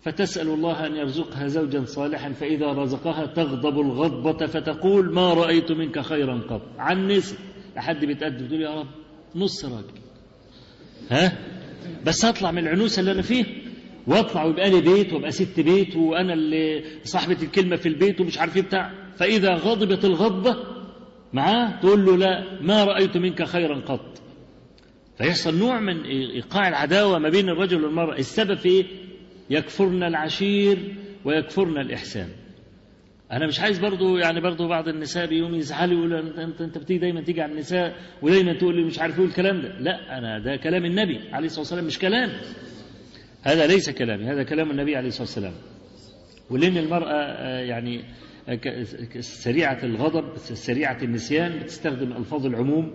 [0.00, 6.40] فتسأل الله أن يرزقها زوجا صالحا فإذا رزقها تغضب الغضبة فتقول ما رأيت منك خيرا
[6.50, 6.62] قط.
[6.78, 7.36] عن نسي
[7.76, 8.86] لحد بيتقدم تقول يا رب
[9.34, 9.98] نص راجل
[11.10, 11.38] ها؟
[12.04, 13.44] بس أطلع من العنوسة اللي أنا فيه
[14.06, 18.56] وأطلع ويبقى لي بيت وأبقى ست بيت وأنا اللي صاحبة الكلمة في البيت ومش عارف
[18.56, 18.92] إيه بتاع.
[19.16, 20.56] فإذا غضبت الغضبه
[21.32, 24.20] معاه تقول له لا ما رأيت منك خيرا قط.
[25.18, 28.18] فيحصل نوع من إيقاع العداوة ما بين الرجل والمرأة.
[28.18, 28.86] السبب في إيه؟
[29.50, 32.28] يكفرن العشير ويكفرن الإحسان.
[33.32, 37.20] أنا مش عايز برضو يعني برضو بعض النساء بيقوم يزعلوا يقولوا انت انت, بتيجي دايما
[37.20, 39.78] تيجي على النساء ودايما تقول لي مش عارف إيه الكلام ده.
[39.78, 42.30] لا أنا ده كلام النبي عليه الصلاة والسلام مش كلام.
[43.42, 45.52] هذا ليس كلامي هذا كلام النبي عليه الصلاة والسلام.
[46.50, 47.14] ولأن المرأة
[47.60, 48.04] يعني
[49.20, 52.94] سريعة الغضب سريعة النسيان بتستخدم ألفاظ العموم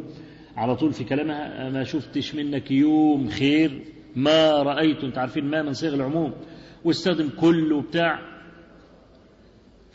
[0.55, 1.69] على طول في كلامها.
[1.69, 3.81] ما شفتش منك يوم خير
[4.15, 6.33] ما رأيت أنت عارفين ما من صيغ العموم.
[6.85, 8.32] واستخدم كل وبتاع.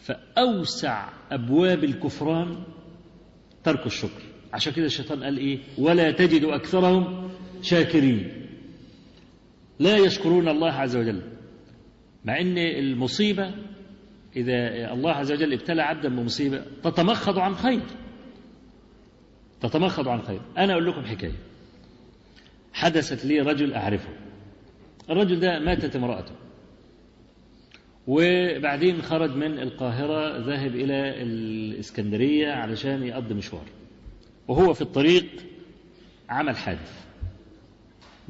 [0.09, 2.57] فأوسع أبواب الكفران
[3.65, 4.23] ترك الشكر.
[4.53, 7.31] عشان كده الشيطان قال إيه؟ ولا تجد أكثرهم
[7.63, 8.47] شاكرين.
[9.79, 11.23] لا يشكرون الله عز وجل.
[12.25, 13.55] مع إن المصيبة
[14.37, 17.83] إذا الله عز وجل ابتلى عبدا بمصيبة تتمخض عن خير.
[19.61, 20.41] تتمخض عن خير.
[20.59, 21.39] أنا أقول لكم حكاية.
[22.73, 24.13] حدثت لي رجل أعرفه.
[25.11, 26.35] الرجل ده ماتت امرأته.
[28.09, 33.67] وبعدين خرج من القاهرة ذاهب إلى الإسكندرية علشان يقضي مشوار.
[34.49, 35.27] وهو في الطريق
[36.29, 37.07] عمل حادث.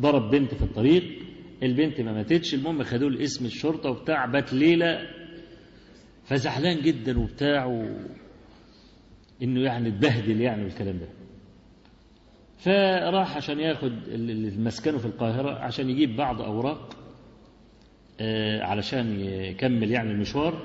[0.00, 1.22] ضرب بنت في الطريق
[1.62, 5.00] البنت ما ماتتش المهم خدوه لاسم الشرطة وبتاع بات ليلة
[6.24, 7.96] فزعلان جدا وبتاع و...
[9.42, 11.08] إنه يعني اتبهدل يعني والكلام ده.
[12.58, 13.92] فراح عشان ياخد
[14.58, 16.96] مسكنه في القاهرة عشان يجيب بعض أوراق.
[18.60, 20.62] علشان يكمل يعني المشوار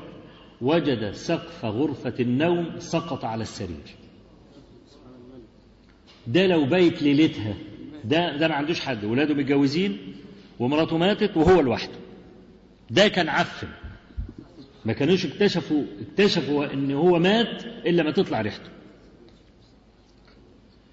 [0.62, 3.96] وجد سقف غرفة النوم سقط على السرير.
[6.28, 7.54] ده لو بيت ليلتها
[8.04, 9.04] ده ده ما عندوش حد.
[9.04, 10.16] ولاده متجوزين
[10.60, 11.98] ومراته ماتت وهو لوحده.
[12.90, 13.68] ده كان عفن.
[14.86, 18.70] ما كانوش اكتشفوا اكتشفوا إن هو مات إلا ما تطلع ريحته.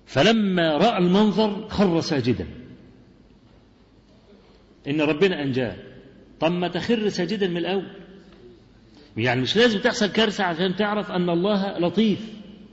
[0.07, 2.47] فلما رأى المنظر خر ساجدا.
[4.89, 5.77] إن ربنا أنجاه.
[6.41, 7.87] طب ما تخر ساجدا من الأول.
[9.17, 12.33] يعني مش لازم تحصل كارثة عشان تعرف أن الله لطيف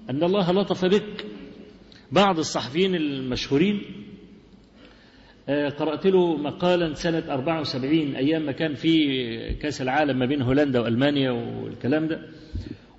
[0.10, 1.26] أن الله لطف بك.
[2.12, 3.82] بعض الصحفيين المشهورين
[5.50, 11.32] قرأت له مقالا سنة 74 أيام ما كان في كأس العالم ما بين هولندا وألمانيا
[11.32, 12.22] والكلام ده.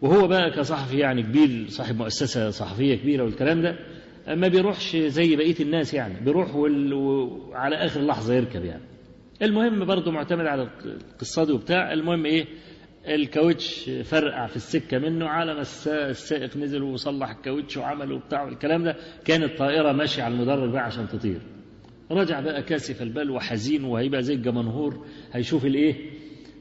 [0.02, 3.76] وهو بقى كصحفي يعني كبير صاحب مؤسسة صحفية كبيرة والكلام ده
[4.28, 8.82] ما بيروحش زي بقية الناس يعني بيروح وعلى آخر لحظة يركب يعني.
[9.42, 11.92] المهم برضه معتمد على القصة وبتاع.
[11.92, 12.46] المهم إيه؟
[13.06, 15.26] الكاوتش فرقع في السكة منه.
[15.26, 20.70] على ما السائق نزل وصلح الكاوتش وعمل وبتاع والكلام ده كانت الطائرة ماشية على المدرج
[20.70, 21.40] بقى عشان تطير.
[22.10, 25.06] رجع بقى كاسف البال وحزين وهيبقى زي الجمنهور.
[25.32, 25.94] هيشوف الإيه؟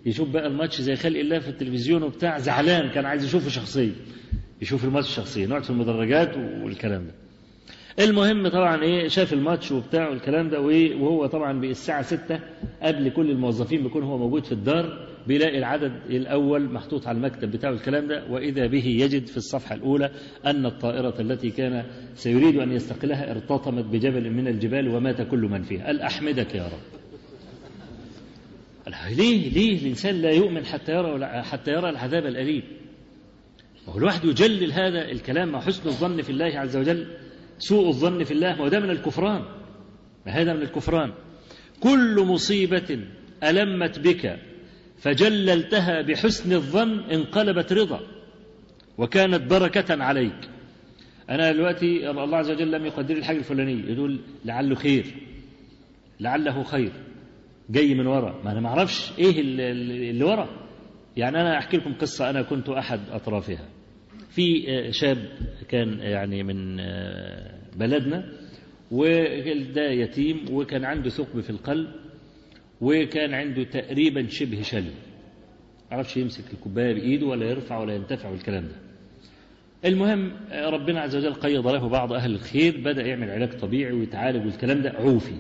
[0.06, 2.40] يشوف بقى الماتش زي خلق الله في التلفزيون وبتاع.
[2.40, 3.92] زعلان كان عايز يشوفه شخصيا.
[4.62, 5.48] يشوف الماتش شخصيا.
[5.48, 7.14] نقعد في المدرجات والكلام ده.
[8.00, 12.40] المهم طبعا إيه شاف الماتش وبتاع والكلام ده وهو طبعا بالساعة ستة
[12.82, 17.72] قبل كل الموظفين بيكون هو موجود في الدار بيلاقي العدد الأول محطوط على المكتب بتاعه
[17.72, 18.26] الكلام ده.
[18.30, 20.12] وإذا به يجد في الصفحة الأولى
[20.46, 21.86] أن الطائرة التي كان
[22.16, 25.86] سيريد أن يستقلها ارتطمت بجبل من الجبال ومات كل من فيها.
[25.86, 26.98] قال أحمدك يا رب.
[29.18, 32.64] ليه؟ ليه؟ الإنسان لا يؤمن حتى يرى حتى يرى العذاب الأليم.
[33.88, 37.08] وهو الواحد يجلل هذا الكلام مع حسن الظن في الله عز وجل.
[37.60, 39.46] سوء الظن في الله وده من الكفران.
[40.26, 41.14] هذا من الكفران.
[41.80, 43.00] كل مصيبة
[43.44, 44.40] ألمت بك
[44.98, 48.00] فجللتها بحسن الظن انقلبت رضا
[48.98, 50.50] وكانت بركة عليك.
[51.30, 53.94] أنا دلوقتي الله عز وجل لم يقدر لي الحاجة الفلانية.
[53.94, 55.06] يقول لعله خير
[56.20, 56.92] لعله خير.
[57.70, 58.42] جاي من ورا.
[58.44, 60.50] ما أنا ما أعرفش إيه اللي ورا.
[61.18, 63.70] يعني أنا أحكي لكم قصة أنا كنت أحد أطرافها.
[64.30, 65.18] في شاب
[65.70, 66.78] كان يعني من
[67.78, 68.34] بلدنا
[68.92, 71.88] وده يتيم وكان عنده ثقب في القلب
[72.82, 74.94] وكان عنده تقريبا شبه شلل.
[75.92, 78.76] عرفش يمسك الكوباية بإيده ولا يرفع ولا ينتفع والكلام ده.
[79.90, 84.82] المهم ربنا عز وجل قيض له بعض أهل الخير بدأ يعمل علاج طبيعي ويتعالج والكلام
[84.82, 85.36] ده عوفي.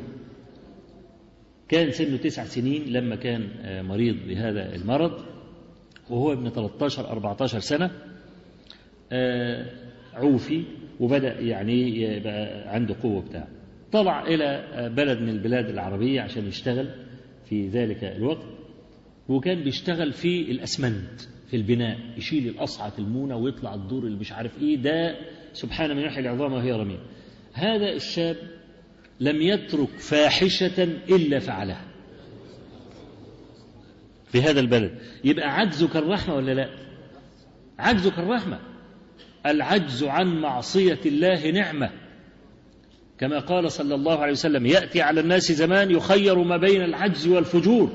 [1.70, 3.50] كان سنه تسع سنين لما كان
[3.86, 5.26] مريض بهذا المرض
[6.10, 7.92] وهو ابن 13 14 سنة.
[10.14, 10.64] عوفي
[11.00, 13.48] وبدأ يعني يبقى عنده قوة بتاع.
[13.92, 14.64] طلع إلى
[14.98, 16.90] بلد من البلاد العربية عشان يشتغل
[17.50, 18.46] في ذلك الوقت
[19.30, 24.76] وكان بيشتغل في الأسمنت في البناء يشيل الأصعة المونة ويطلع الدور اللي مش عارف إيه
[24.76, 25.16] ده
[25.54, 27.00] سبحان من يحيي العظام وهي رميم.
[27.54, 28.36] هذا الشاب
[29.20, 31.86] لم يترك فاحشة إلا فعلها.
[34.26, 34.92] في هذا البلد.
[35.24, 36.70] يبقى عجزك الرحمة ولا لا؟
[37.80, 38.60] عجزك الرحمة.
[39.52, 41.90] العجز عن معصية الله نعمة.
[43.20, 47.92] كما قال صلى الله عليه وسلم يأتي على الناس زمان يخير ما بين العجز والفجور.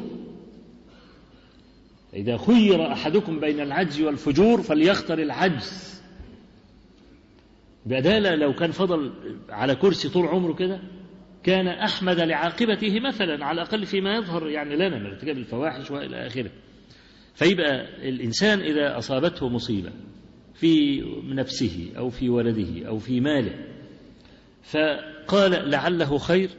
[2.14, 6.02] إذا خير أحدكم بين العجز والفجور فليختر العجز.
[7.86, 9.12] بدالا لو كان فضل
[9.48, 10.80] على كرسي طول عمره كده
[11.42, 16.50] كان أحمد لعاقبته مثلا على الأقل فيما يظهر يعني لنا من ارتكاب الفواحش وإلى آخره.
[17.34, 19.90] فيبقى الإنسان إذا أصابته مصيبة.
[20.54, 23.54] في نفسه أو في ولده أو في ماله.
[24.62, 26.50] فقال لعله خير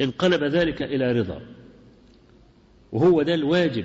[0.00, 1.42] انقلب ذلك إلى رضا.
[2.92, 3.84] وهو ده الواجب.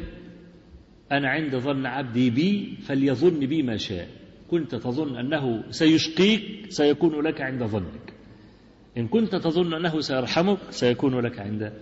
[1.12, 4.08] أنا عند ظن عبدي بي فليظن بي ما شاء.
[4.52, 8.14] كنت تظن أنه سيشقيك سيكون لك عند ظنك.
[8.98, 11.74] إن كنت تظن أنه سيرحمك سيكون لك عند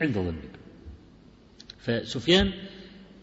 [0.00, 0.58] عند ظنك.
[1.78, 2.52] فسفيان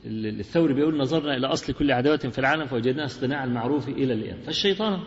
[0.05, 4.99] الثوري بيقول نظرنا إلى أصل كل عداوة في العالم فوجدناها اصطناع المعروف إلى الآن فالشيطان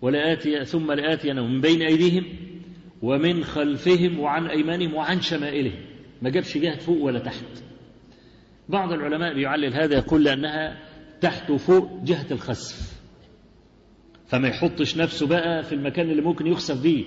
[0.00, 2.24] ولآتي ثم لآتينا من بين أيديهم
[3.02, 5.80] ومن خلفهم وعن أيمانهم وعن شمائلهم.
[6.22, 7.44] ما جابش جهة فوق ولا تحت.
[8.68, 10.78] بعض العلماء بيعلل هذا يقول لأنها
[11.20, 13.00] تحت وفوق جهة الخسف.
[14.26, 17.04] فما يحطش نفسه بقى في المكان اللي ممكن يخسف فيه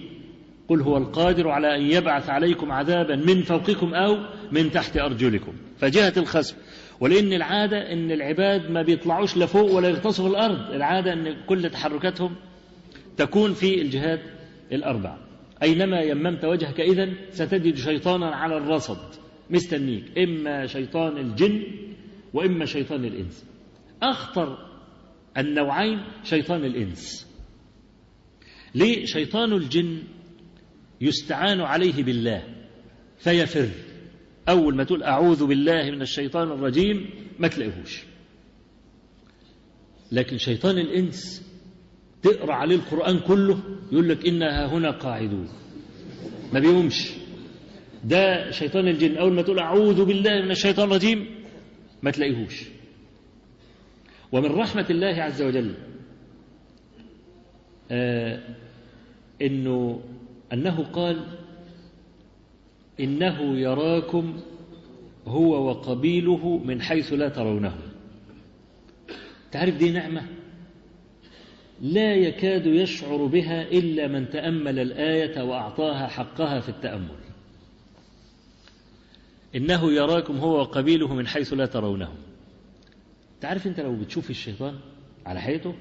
[0.69, 4.17] قل هو القادر على أن يبعث عليكم عذابا من فوقكم أو
[4.51, 5.53] من تحت أرجلكم.
[5.77, 6.57] فجهة الخسف
[6.99, 10.73] ولأن العادة أن العباد ما بيطلعوش لفوق ولا يغتصوا في الأرض.
[10.73, 12.35] العادة أن كل تحركاتهم
[13.17, 14.19] تكون في الجهات
[14.71, 15.17] الأربع
[15.63, 18.97] أينما يممت وجهك إذن ستجد شيطانا على الرصد.
[19.49, 20.17] مستنيك.
[20.17, 21.63] إما شيطان الجن
[22.33, 23.45] وإما شيطان الإنس.
[24.03, 24.57] أخطر
[25.37, 27.27] النوعين شيطان الإنس.
[28.75, 29.97] ليه؟ شيطان الجن
[31.01, 32.43] يستعان عليه بالله
[33.17, 33.69] فيفر.
[34.49, 38.03] أول ما تقول أعوذ بالله من الشيطان الرجيم ما تلاقيهوش.
[40.11, 41.49] لكن شيطان الإنس
[42.21, 43.59] تقرأ عليه القرآن كله
[43.91, 45.49] يقول لك إنها هنا قاعدون.
[46.53, 47.11] ما بيقومش.
[48.03, 49.17] ده شيطان الجن.
[49.17, 51.45] أول ما تقول أعوذ بالله من الشيطان الرجيم
[52.03, 52.63] ما تلاقيهوش.
[54.31, 55.75] ومن رحمة الله عز وجل
[57.91, 58.55] آه
[59.41, 60.03] إنه
[60.53, 61.23] أنه قال
[62.99, 64.39] إنه يراكم
[65.27, 67.77] هو وقبيله من حيث لا ترونه
[69.51, 70.21] تعرف دي نعمة
[71.81, 77.15] لا يكاد يشعر بها إلا من تأمل الآية وأعطاها حقها في التأمل.
[79.55, 82.13] إنه يراكم هو وقبيله من حيث لا ترونه
[83.41, 84.75] تعرف أنت لو بتشوف الشيطان
[85.25, 85.73] على حياته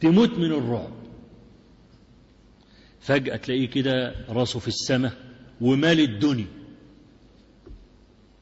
[0.00, 1.01] تموت من الرعب.
[3.02, 5.12] فجأة تلاقيه كده راسه في السماء
[5.60, 6.46] ومال الدنيا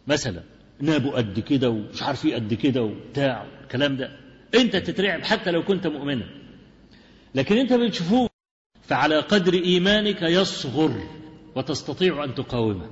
[0.07, 0.43] مثلا
[0.81, 4.17] نابه قد كده ومش عارف إيه قد كده وبتاع الكلام ده.
[4.55, 6.27] أنت تترعب حتى لو كنت مؤمنا.
[7.35, 8.29] لكن أنت بتشوفوه.
[8.83, 11.03] فعلى قدر إيمانك يصغر
[11.57, 12.91] وتستطيع أن تقاومه.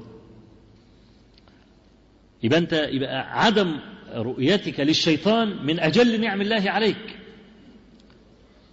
[2.42, 3.80] يبقى أنت يبقى عدم
[4.14, 7.18] رؤيتك للشيطان من أجل نعم الله عليك.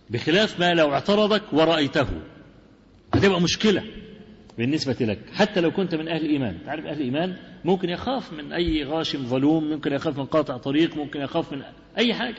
[0.10, 2.08] بخلاف ما لو اعترضك ورأيته.
[3.18, 3.84] هتبقى مشكلة
[4.58, 6.58] بالنسبة لك حتى لو كنت من أهل الإيمان.
[6.66, 7.36] تعرف أهل الإيمان
[7.66, 11.62] ممكن يخاف من أي غاشم ظلوم ممكن يخاف من قاطع طريق ممكن يخاف من
[11.98, 12.36] أي حاجة.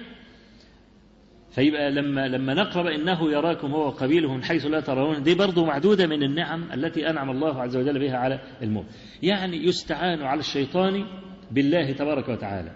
[1.50, 6.06] فيبقى لما لما نقرأ إنه يراكم هو وقبيله من حيث لا ترون دي برضه معدودة
[6.06, 8.88] من النعم التي أنعم الله عز وجل بها على المؤمن.
[9.22, 11.04] يعني يستعان على الشيطان
[11.50, 12.70] بالله تبارك وتعالى.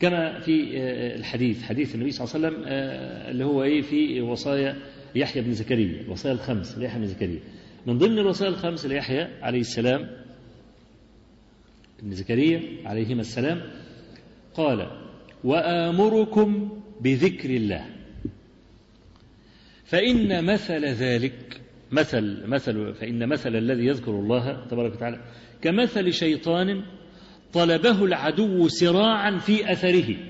[0.00, 0.76] كما في
[1.16, 2.68] الحديث حديث النبي صلى الله عليه وسلم
[3.30, 4.76] اللي هو إيه في وصايا
[5.14, 7.40] يحيى بن زكريا الوصايا الخمس ليحيى بن زكريا.
[7.86, 10.10] من ضمن الوصايا الخمس ليحيى عليه السلام
[12.02, 13.62] ابن زكريا عليهما السلام
[14.54, 14.90] قال
[15.44, 17.86] وآمركم بذكر الله.
[19.84, 21.60] فإن مثل ذلك
[21.92, 25.24] مثل مثل فإن مثل الذي يذكر الله تبارك وتعالى
[25.62, 26.82] كمثل شيطان
[27.52, 30.29] طلبه العدو سراعا في أثره.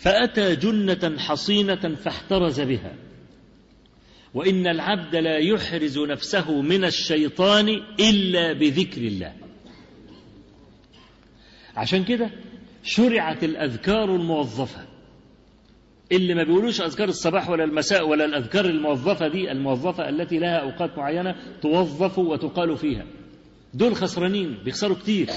[0.00, 2.94] فأتى جنة حصينة فاحترز بها.
[4.34, 7.68] وإن العبد لا يحرز نفسه من الشيطان
[8.00, 9.32] إلا بذكر الله.
[11.76, 12.30] عشان كده
[12.82, 14.86] شرعت الأذكار الموظفة.
[16.12, 20.98] اللي ما بيقولوش أذكار الصباح ولا المساء ولا الأذكار الموظفة دي الموظفة التي لها أوقات
[20.98, 23.06] معينة توظف وتقال فيها.
[23.74, 25.28] دول خسرانين بيخسروا كتير.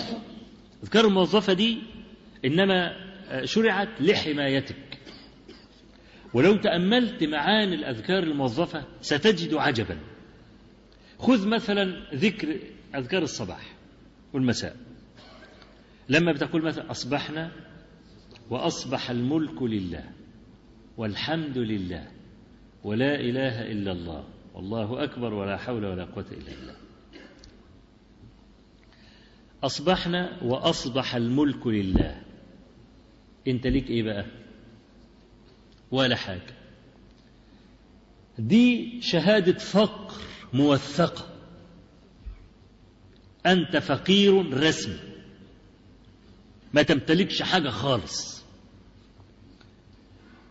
[0.80, 1.78] الأذكار الموظفة دي
[2.46, 2.94] إنما
[3.44, 5.00] شرعت لحمايتك.
[6.34, 10.00] ولو تأملت معاني الأذكار الموظفة ستجد عجبا.
[11.20, 12.60] خذ مثلا ذكر
[12.96, 13.76] أذكار الصباح
[14.34, 14.76] والمساء.
[16.10, 17.52] لما بتقول مثلا أصبحنا
[18.50, 20.10] وأصبح الملك لله
[20.98, 22.08] والحمد لله
[22.84, 26.76] ولا إله إلا الله والله أكبر ولا حول ولا قوة إلا بالله.
[29.64, 32.23] أصبحنا وأصبح الملك لله
[33.48, 34.26] أنت ليك إيه بقى؟
[35.92, 36.54] ولا حاجة.
[38.40, 40.14] دي شهادة فقر
[40.54, 41.30] موثقة.
[43.46, 45.00] أنت فقير رسمي.
[46.74, 48.44] ما تمتلكش حاجة خالص.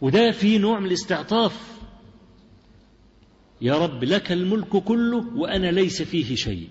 [0.01, 1.73] وده في نوع من الاستعطاف.
[3.61, 6.69] يا رب لك الملك كله وأنا ليس فيه شيء.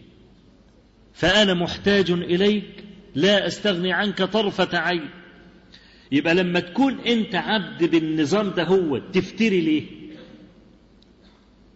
[1.14, 2.84] فأنا محتاج إليك
[3.16, 5.10] لا أستغني عنك طرفة عين.
[6.12, 9.86] يبقى لما تكون أنت عبد بالنظام ده هو تفتري ليه؟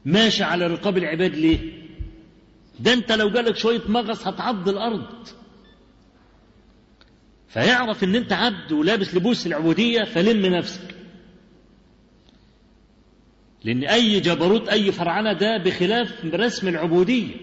[0.05, 1.59] ماشي على رقاب العباد ليه؟
[2.79, 5.27] ده أنت لو جالك شوية مغص هتعض الأرض.
[7.47, 10.95] فيعرف إن انت عبد ولابس لبوس العبودية فلم نفسك.
[13.63, 17.35] لأن أي جبروت أي فرعنه ده بخلاف رسم العبودية.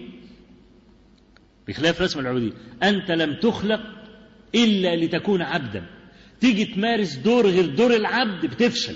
[1.67, 2.51] بخلاف رسم العبودية.
[2.83, 3.81] أنت لم تخلق
[4.55, 5.85] إلا لتكون عبدا.
[6.43, 8.95] تيجي تمارس دور غير دور العبد بتفشل.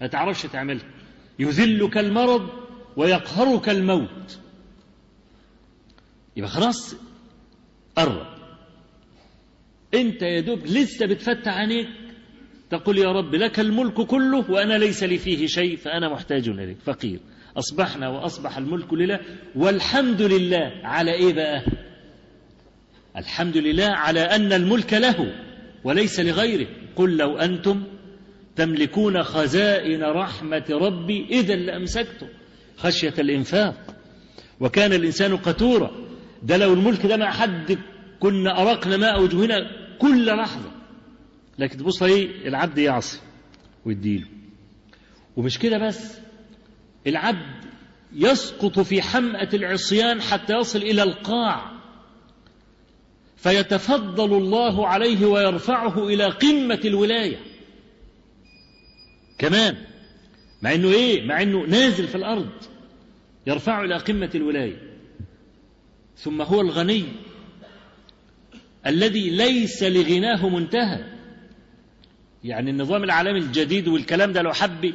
[0.00, 0.86] ما تعرفش تعملها.
[1.38, 2.48] يذلك المرض
[2.96, 4.38] ويقهرك الموت.
[6.36, 6.96] يبقى خلاص
[7.96, 8.26] قرب.
[9.94, 11.88] انت يا دوب لسه بتفتح عينيك
[12.70, 17.20] تقول يا رب لك الملك كله وأنا ليس لي فيه شيء فأنا محتاج إليك فقير.
[17.56, 19.20] أصبحنا وأصبح الملك لله
[19.56, 21.64] والحمد لله على إيه بقى؟
[23.16, 25.49] الحمد لله على أن الملك له.
[25.84, 26.66] وليس لغيره.
[26.96, 27.82] قل لو أنتم
[28.56, 32.26] تملكون خزائن رحمة ربي إذا لأمسكتم
[32.76, 33.96] خشية الإنفاق.
[34.60, 35.90] وكان الإنسان قتورا.
[36.42, 37.78] ده لو الملك ده مع حد
[38.20, 39.56] كنا أرقنا ماء وجوهنا
[39.98, 40.70] كل لحظة.
[41.58, 43.20] لكن تبص إيه العبد يعصي
[43.86, 44.26] ويديله.
[45.36, 46.18] ومش كده بس.
[47.06, 47.64] العبد
[48.12, 51.79] يسقط في حمأة العصيان حتى يصل إلى القاع.
[53.42, 57.36] فيتفضل الله عليه ويرفعه إلى قمة الولاية.
[59.38, 59.76] كمان
[60.62, 62.50] مع إنه إيه؟ مع إنه نازل في الأرض
[63.46, 64.76] يرفعه إلى قمة الولاية.
[66.16, 67.04] ثم هو الغني
[68.86, 71.04] الذي ليس لغناه منتهى.
[72.44, 74.94] يعني النظام العالمي الجديد والكلام ده لو حب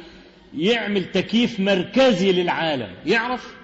[0.54, 2.94] يعمل تكييف مركزي للعالم.
[3.06, 3.54] يعرف؟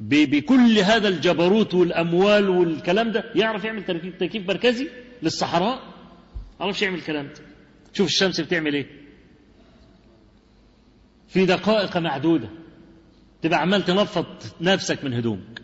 [0.00, 3.84] بكل هذا الجبروت والأموال والكلام ده يعرف يعمل
[4.18, 4.88] تكييف مركزي
[5.22, 5.82] للصحراء؟
[6.60, 7.34] عرفش يعمل الكلام ده.
[7.92, 8.86] شوف الشمس بتعمل إيه.
[11.28, 12.48] في دقائق معدودة.
[13.42, 14.26] تبقى عمال تنفض
[14.60, 15.62] نفسك من هدومك.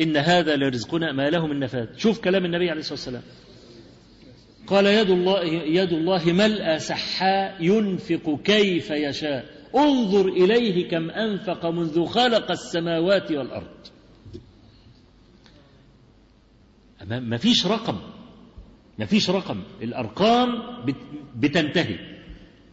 [0.00, 1.98] إن هذا لرزقنا ما له من نفاد.
[1.98, 3.22] شوف كلام النبي عليه الصلاة والسلام.
[4.66, 9.53] قال يد الله يد الله ملأ سحاء ينفق كيف يشاء.
[9.76, 13.66] انظر إليه كم أنفق منذ خلق السماوات والأرض.
[17.06, 17.96] ما فيش رقم.
[18.98, 19.62] ما فيش رقم.
[19.82, 20.62] الأرقام
[21.36, 21.94] بتنتهي.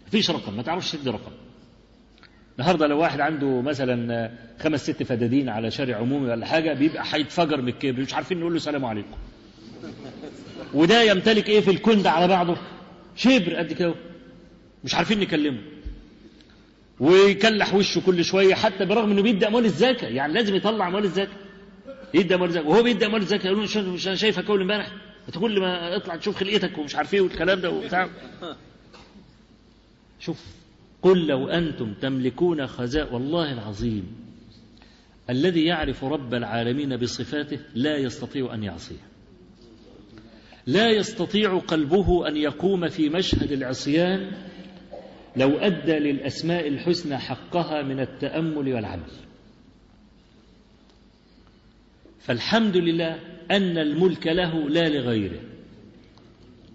[0.03, 0.57] ما فيش رقم.
[0.57, 1.31] ما تعرفش تدي رقم.
[2.59, 7.61] النهارده لو واحد عنده مثلا خمس ست فدادين على شارع عمومي ولا حاجة بيبقى هيتفجر
[7.61, 8.01] من الكبر.
[8.01, 9.17] مش عارفين نقول له سلام عليكم.
[10.73, 12.57] وده يمتلك إيه في الكون ده على بعضه؟
[13.15, 13.95] شبر قد كده.
[14.83, 15.61] مش عارفين نكلمه.
[17.01, 21.37] ويكلح وشه كل شوية حتى برغم إنه بيدي أموال الزكاة يعني لازم يطلع أموال الزكاة.
[22.13, 24.91] يدي أموال الزكاة وهو بيدي أموال الزكاة يقولون مش أنا شايفك أول إمبارح؟
[25.39, 28.09] كل ما اطلع تشوف خلقتك ومش عارف إيه والكلام ده وبتاع.
[30.19, 30.45] شوف
[31.01, 34.03] قل لو أنتم تملكون خزائن والله العظيم
[35.29, 39.01] الذي يعرف رب العالمين بصفاته لا يستطيع أن يعصيه.
[40.67, 44.31] لا يستطيع قلبه أن يقوم في مشهد العصيان
[45.35, 49.11] لو أدى للأسماء الحسنى حقها من التأمل والعمل.
[52.19, 53.19] فالحمد لله
[53.51, 55.39] أن الملك له لا لغيره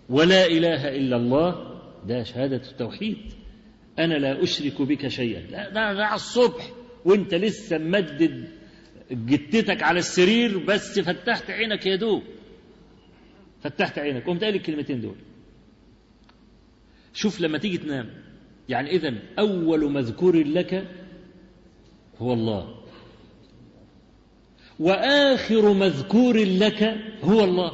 [0.09, 1.77] ولا إله إلا الله.
[2.07, 3.19] ده شهادة التوحيد.
[3.99, 5.41] أنا لا أشرك بك شيئا.
[5.41, 6.73] لا ده, ده على الصبح
[7.05, 8.49] وأنت لسه ممدد
[9.11, 12.23] جتتك على السرير بس فتحت عينك يا دوب.
[13.63, 14.27] فتحت عينك.
[14.27, 15.17] قمت قايل الكلمتين دول.
[17.15, 18.26] شوف لما تيجي تنام.
[18.69, 20.89] يعني اذا أول مذكور لك
[22.19, 22.75] هو الله.
[24.79, 27.73] وآخر مذكور لك هو الله.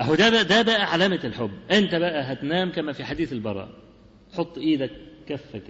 [0.00, 1.50] أهو ده بقى ده بقى علامة الحب.
[1.70, 3.68] أنت بقى هتنام كما في حديث البراء.
[4.32, 4.90] حط إيدك
[5.28, 5.62] كفك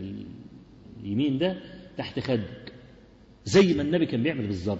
[1.02, 1.56] اليمين ده
[1.98, 2.72] تحت خدك.
[3.44, 4.78] زي ما النبي كان بيعمل بالظبط.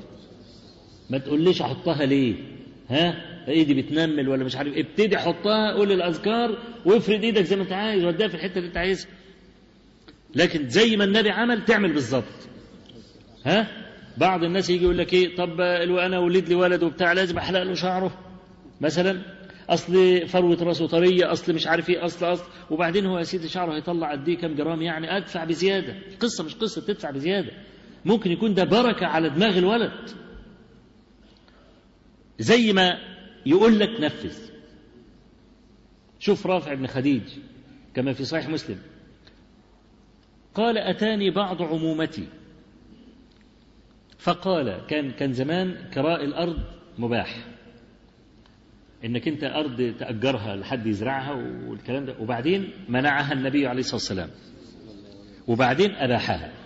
[1.10, 2.34] ما تقوليش أحطها ليه؟
[2.88, 7.72] ها؟ ايدي بتنمل ولا مش عارف ابتدي حطها قول الاذكار وافرد إيدك زي ما انت
[7.72, 9.10] عايز وديها في الحتة اللي انت عايزها.
[10.34, 12.48] لكن زي ما النبي عمل تعمل بالظبط.
[13.46, 13.68] ها؟
[14.16, 17.74] بعض الناس يجي يقول لك إيه طب أنا ولد لي ولد وبتاع لازم أحلق له
[17.74, 18.18] شعره
[18.80, 19.22] مثلا.
[19.68, 22.44] أصل فروة راسه طرية أصل مش عارف إيه اصل أصل.
[22.70, 25.94] وبعدين هو يا سيدي شعره هيطلع قد إيه كام جرام يعني أدفع بزيادة.
[26.20, 27.50] قصة مش قصة تدفع بزيادة.
[28.04, 30.10] ممكن يكون ده بركة على دماغ الولد.
[32.38, 32.98] زي ما
[33.46, 34.52] يقول لك نفذ.
[36.18, 37.22] شوف رافع بن خديج
[37.94, 38.78] كما في صحيح مسلم.
[40.54, 42.28] قال أتاني بعض عمومتي.
[44.18, 46.58] فقال كان كان زمان كراء الأرض
[46.98, 47.46] مباح.
[49.04, 51.32] إنك أنت أرض تأجرها لحد يزرعها
[51.68, 52.16] والكلام ده.
[52.20, 54.30] وبعدين منعها النبي عليه الصلاة والسلام.
[55.48, 56.61] وبعدين أباحها.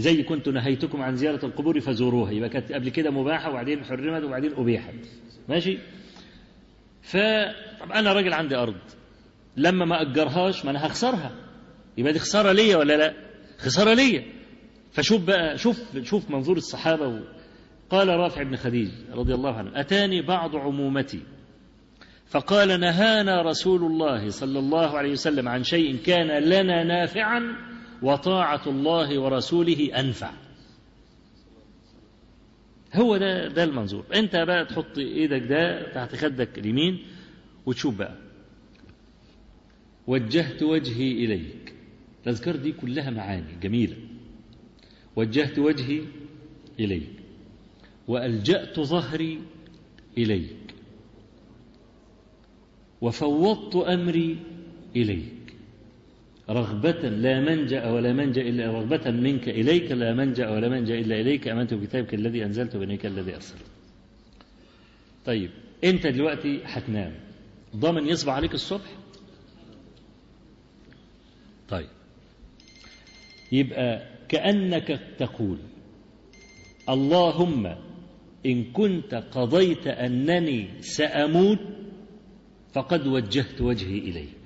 [0.00, 2.32] زي كنت نهيتكم عن زيارة القبور فزوروها.
[2.32, 4.94] يبقى كانت قبل كده مباحة وبعدين حرمت وبعدين أبيحت.
[5.48, 5.78] ماشي؟
[7.02, 8.76] فطب أنا راجل عندي أرض.
[9.56, 11.30] لما ما أجرهاش ما أنا هخسرها.
[11.98, 13.14] يبقى دي خسارة ليا ولا لا؟
[13.58, 14.24] خسارة ليا.
[14.92, 17.18] فشوف بقى شوف شوف منظور الصحابة و...
[17.90, 21.20] قال رافع بن خديج رضي الله عنه أتاني بعض عمومتي.
[22.26, 27.56] فقال نهانا رسول الله صلى الله عليه وسلم عن شيء كان لنا نافعا
[28.02, 30.32] وطاعة الله ورسوله أنفع.
[32.94, 34.04] هو ده ده المنظور.
[34.14, 36.98] أنت بقى تحط إيدك ده تحت خدك اليمين
[37.66, 38.16] وتشوف بقى.
[40.06, 41.74] وجهت وجهي إليك.
[42.26, 43.96] الاذكار دي كلها معاني جميلة.
[45.16, 46.02] وجهت وجهي
[46.80, 47.10] إليك.
[48.08, 49.40] وألجأت ظهري
[50.18, 50.74] إليك.
[53.00, 54.38] وفوضت أمري
[54.96, 55.39] إليك.
[56.50, 61.48] رغبة لا منجأ ولا منجأ إلا رغبة منك إليك لا منجأ ولا منجأ إلا إليك
[61.48, 63.62] آمنت بكتابك الذي أنزلت وبنيك الذي أرسلت.
[65.26, 65.50] طيب
[65.84, 67.12] أنت دلوقتي هتنام
[67.76, 68.90] ضامن يصبح عليك الصبح؟
[71.68, 71.88] طيب
[73.52, 75.58] يبقى كأنك تقول
[76.88, 77.66] اللهم
[78.46, 81.58] إن كنت قضيت أنني سأموت
[82.72, 84.39] فقد وجهت وجهي إليك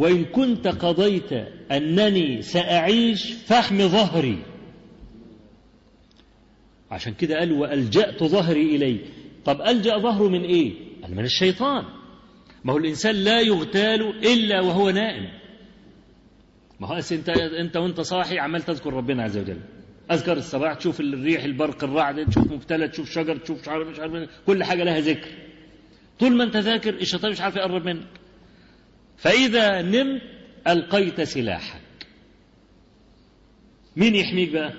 [0.00, 1.32] وإن كنت قضيت
[1.72, 4.38] أنني سأعيش فاحم ظهري.
[6.90, 9.04] عشان كده قال وألجأت ظهري إليك.
[9.44, 10.72] طب ألجأ ظهره من إيه؟
[11.02, 11.84] قال من الشيطان.
[12.64, 15.28] ما هو الإنسان لا يغتال إلا وهو نائم.
[16.80, 19.60] ما هو أنت أنت وأنت صاحي عمال تذكر ربنا عز وجل.
[20.10, 24.64] أذكر الصباح تشوف الريح البرق الرعد تشوف مبتلى تشوف شجر تشوف شعر مش عارف كل
[24.64, 25.30] حاجة لها ذكر.
[26.18, 28.19] طول ما أنت ذاكر الشيطان مش عارف يقرب منك.
[29.20, 30.22] فإذا نمت
[30.68, 31.80] ألقيت سلاحك.
[33.96, 34.72] مين يحميك بقى؟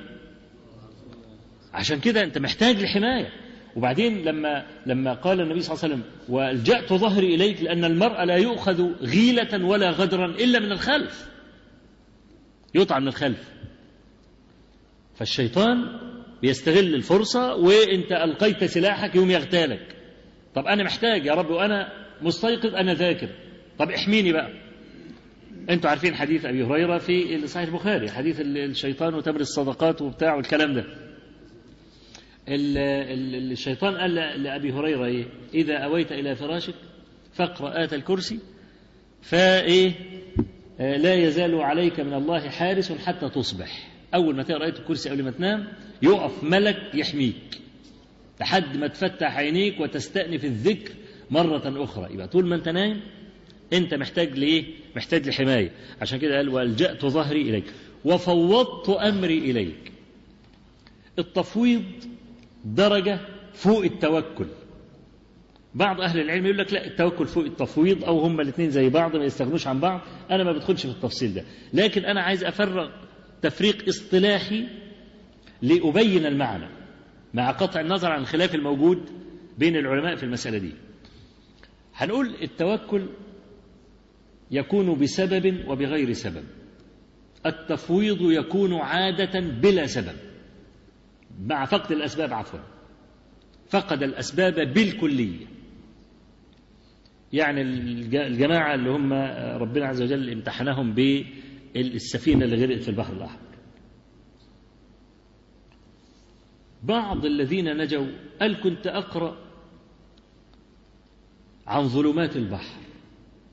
[1.73, 3.29] عشان كده أنت محتاج لحماية.
[3.75, 8.35] وبعدين لما لما قال النبي صلى الله عليه وسلم وألجأت ظهري إليك لأن المرء لا
[8.35, 11.29] يؤخذ غيلة ولا غدرا إلا من الخلف.
[12.75, 13.49] يطعن من الخلف.
[15.15, 15.99] فالشيطان
[16.41, 19.95] بيستغل الفرصة وانت ألقيت سلاحك يوم يغتالك.
[20.55, 23.29] طب أنا محتاج يا رب وأنا مستيقظ أنا ذاكر.
[23.82, 24.49] طب احميني بقى.
[25.69, 30.86] أنتوا عارفين حديث أبي هريرة في صحيح البخاري حديث الشيطان وتمر الصدقات وبتاع والكلام ده.
[32.47, 36.73] ال- ال- الشيطان قال لأبي هريرة إيه؟ إذا أويت إلى فراشك
[37.34, 38.39] فاقرأ آت الكرسي
[39.21, 39.91] فإيه؟
[40.79, 43.91] آه، لا يزال عليك من الله حارس حتى تصبح.
[44.15, 45.67] أول ما تقرأ آية الكرسي قبل ما تنام
[46.01, 47.36] يقف ملك يحميك
[48.41, 50.91] لحد ما تفتح عينيك وتستأنف الذكر
[51.32, 52.13] مرة أخرى.
[52.13, 53.01] يبقى طول ما أنت نايم
[53.74, 54.65] أنت محتاج لإيه؟
[54.95, 55.72] محتاج لحماية.
[56.01, 57.65] عشان كده قال وألجأت ظهري إليك
[58.05, 59.91] وفوضت أمري إليك.
[61.19, 61.84] التفويض
[62.65, 63.19] درجة
[63.53, 64.45] فوق التوكل.
[65.76, 69.26] بعض أهل العلم يقول لك لا التوكل فوق التفويض أو هما الاثنين زي بعض ما
[69.26, 70.01] يستغنوش عن بعض.
[70.32, 71.43] أنا ما بدخلش في التفصيل ده.
[71.74, 72.89] لكن أنا عايز أفرغ
[73.41, 74.65] تفريق اصطلاحي
[75.61, 76.67] لأبين المعنى
[77.34, 79.09] مع قطع النظر عن الخلاف الموجود
[79.57, 80.72] بين العلماء في المسألة دي.
[81.95, 83.01] هنقول التوكل
[84.51, 86.43] يكون بسبب وبغير سبب.
[87.45, 90.15] التفويض يكون عادة بلا سبب.
[91.39, 92.59] مع فقد الأسباب عفوا.
[93.69, 95.45] فقد الأسباب بالكلية.
[97.33, 99.13] يعني الج- الجماعة اللي هم
[99.61, 103.51] ربنا عز وجل امتحنهم بالسفينة اللي غرقت في البحر الأحمر.
[106.83, 108.07] بعض الذين نجوا
[108.41, 109.37] قال كنت أقرأ
[111.67, 112.80] عن ظلمات البحر.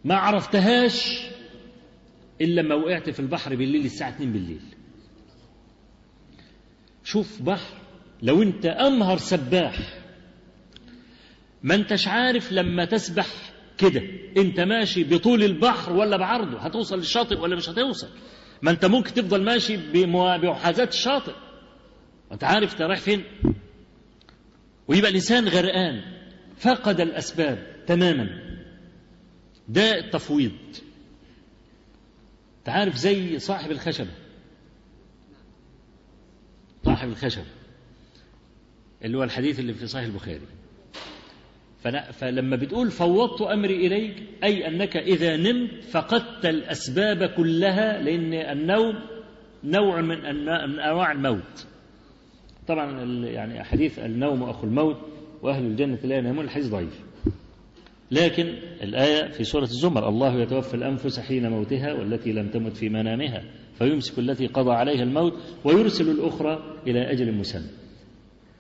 [0.09, 1.21] ما عرفتهاش
[2.41, 4.61] إلا لما وقعت في البحر بالليل الساعة 2 بالليل.
[7.05, 7.75] شوف بحر
[8.23, 9.79] لو أنت أمهر سباح
[11.63, 13.27] ما أنتش عارف لما تسبح
[13.79, 14.03] كده.
[14.37, 18.09] أنت ماشي بطول البحر ولا بعرضه؟ هتوصل للشاطئ ولا مش هتوصل؟
[18.63, 21.35] ما أنت ممكن تفضل ماشي بمحاذاة الشاطئ.
[22.31, 23.25] وأنت عارف أنت رايح فين؟
[24.89, 26.03] ويبقى الإنسان غرقان
[26.59, 28.48] فقد الأسباب تماما.
[29.69, 30.53] ده التفويض
[32.65, 34.11] تعرف زي صاحب الخشبة
[36.85, 37.45] صاحب الخشبة
[39.05, 40.41] اللي هو الحديث اللي في صحيح البخاري.
[42.13, 48.95] فلما بتقول فوضت أمري إليك أي أنك إذا نمت فقدت الأسباب كلها لأن النوم
[49.65, 51.67] نوع من أن- من أنواع الموت.
[52.67, 54.97] طبعا يعني حديث النوم أخو الموت
[55.43, 57.01] وأهل الجنة لا ينامون الحديث ضعيف.
[58.11, 58.45] لكن
[58.83, 63.45] الآية في سورة الزمر الله يتوفى الأنفس حين موتها والتي لم تمت في منامها
[63.79, 65.35] فيمسك التي قضى عليها الموت
[65.65, 67.71] ويرسل الأخرى إلى أجل مسمى.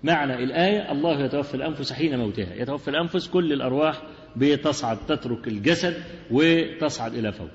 [0.02, 2.54] معنى الآية الله يتوفى الأنفس حين موتها.
[2.54, 4.02] يتوفى الأنفس كل الأرواح
[4.36, 5.94] بتصعد تترك الجسد
[6.30, 7.50] وتصعد إلى فوق.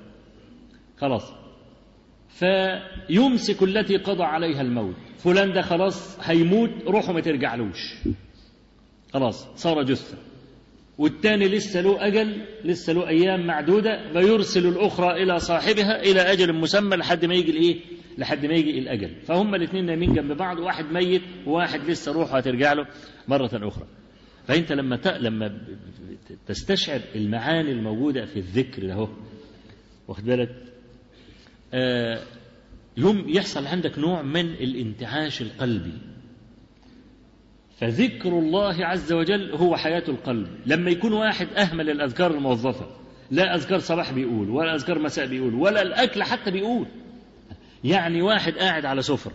[0.98, 1.32] خلاص.
[2.28, 4.96] فيمسك التي قضى عليها الموت.
[5.18, 7.94] فلان ده خلاص هيموت روحه ما ترجعلوش.
[9.12, 10.18] خلاص صار جثة.
[10.98, 16.96] والتاني لسه له أجل لسه له أيام معدودة فيرسل الأخرى إلى صاحبها إلى أجل مسمى
[16.96, 17.80] لحد ما يجي الإيه؟
[18.18, 22.72] لحد ما يجي الأجل فهم الاثنين نايمين جنب بعض واحد ميت وواحد لسه روحه هترجع
[22.72, 22.86] له
[23.28, 23.86] مرة أخرى
[24.46, 24.98] فأنت لما.
[25.20, 25.58] لما
[26.46, 29.08] تستشعر المعاني الموجودة في الذكر ده
[30.08, 30.50] واخد بالك
[31.74, 32.22] آه
[32.96, 35.92] يوم يحصل عندك نوع من الانتعاش القلبي
[37.80, 40.48] فذكر الله عز وجل هو حياة القلب.
[40.66, 42.86] لما يكون واحد أهمل الأذكار الموظفة
[43.30, 46.86] لا أذكار صباح بيقول ولا أذكار مساء بيقول ولا الأكل حتى بيقول.
[47.84, 49.32] يعني واحد قاعد على سفرة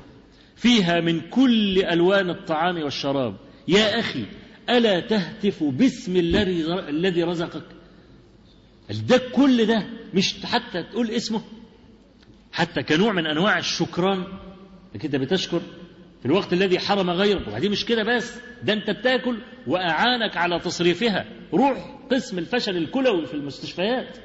[0.56, 3.36] فيها من كل ألوان الطعام والشراب.
[3.68, 4.26] يا أخي
[4.70, 7.64] ألا تهتف باسم الذي رزقك؟
[9.10, 11.42] ده كل ده مش حتى تقول اسمه؟
[12.52, 14.24] حتى كنوع من أنواع الشكران
[14.96, 15.62] انت بتشكر.
[16.20, 21.26] في الوقت الذي حرم غيرك وبعدين مش كده بس ده انت بتاكل وأعانك على تصريفها.
[21.54, 24.18] روح قسم الفشل الكلوي في المستشفيات.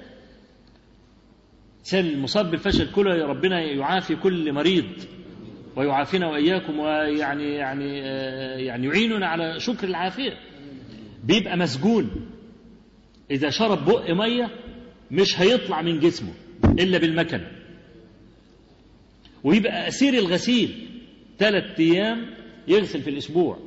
[1.83, 4.85] سال المصاب بالفشل الكلوي ربنا يعافي كل مريض
[5.77, 10.33] ويعافينا وإياكم ويعني يعني آه، يعني يعيننا على شكر العافية.
[11.25, 12.11] بيبقى مسجون.
[13.31, 14.51] إذا شرب بق مية
[15.11, 16.33] مش هيطلع من جسمه
[16.65, 17.51] إلا بالمكنة.
[19.45, 20.89] ويبقى أسير الغسيل.
[21.39, 22.27] ثلاث أيام
[22.69, 23.59] يغسل في الأسبوع.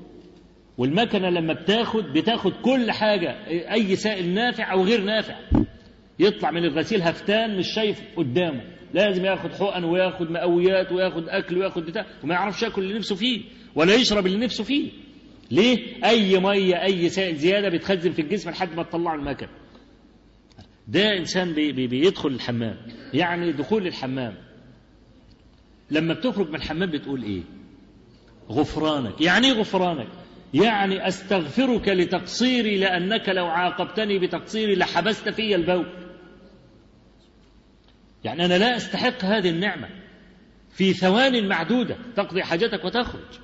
[0.78, 3.30] والمكنة لما بتاخد بتاخد كل حاجة
[3.74, 5.36] أي سائل نافع أو غير نافع.
[6.20, 8.62] يطلع من الغسيل هفتان مش شايف قدامه.
[8.94, 13.42] لازم ياخد حقن وياخد مقويات وياخد أكل وياخد بتاع وما يعرفش ياكل اللي نفسه فيه
[13.76, 14.90] ولا يشرب اللي نفسه فيه.
[15.52, 19.50] ليه؟ أي مية أي سائل زيادة بيتخزن في الجسم لحد ما تطلعه المكنة.
[20.88, 22.78] ده إنسان بي بي بيدخل الحمام.
[23.14, 24.36] يعني دخول الحمام
[25.92, 27.42] لما بتخرج من الحمام بتقول إيه؟
[28.50, 29.22] غفرانك.
[29.22, 30.08] يعني إيه غفرانك؟
[30.54, 35.86] يعني أستغفرك لتقصيري لأنك لو عاقبتني بتقصيري لحبست في البول.
[38.24, 39.90] يعني أنا لا أستحق هذه النعمة.
[40.70, 43.40] في ثوان معدودة تقضي حاجتك وتخرج.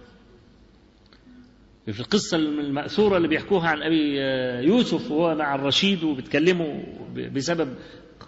[1.91, 4.17] في القصة المأثورة اللي بيحكوها عن أبي
[4.67, 6.83] يوسف وهو مع الرشيد وبيتكلموا
[7.33, 7.75] بسبب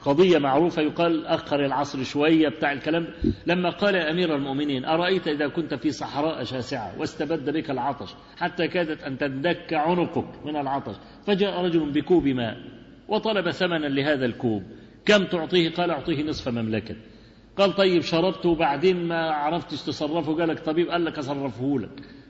[0.06, 3.08] قضية معروفة يقال أخر العصر شوية بتاع الكلام
[3.48, 9.04] لما قال أمير المؤمنين أرأيت إذا كنت في صحراء شاسعة واستبد بك العطش حتى كادت
[9.04, 10.96] أن تندك عنقك من العطش
[11.28, 12.58] فجاء رجل بكوب ماء
[13.08, 14.64] وطلب ثمنا لهذا الكوب
[15.06, 16.96] كم تعطيه؟ قال أعطيه نصف مملكة.
[17.58, 21.90] قال طيب شربت وبعدين ما عرفتش تصرفه؟ قال لك طبيب قال لك أصرفه لك.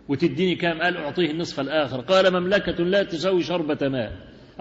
[0.09, 2.01] وتديني كام؟ قال أعطيه النصف الآخر.
[2.01, 4.11] قال مملكة لا تساوي شربة ماء.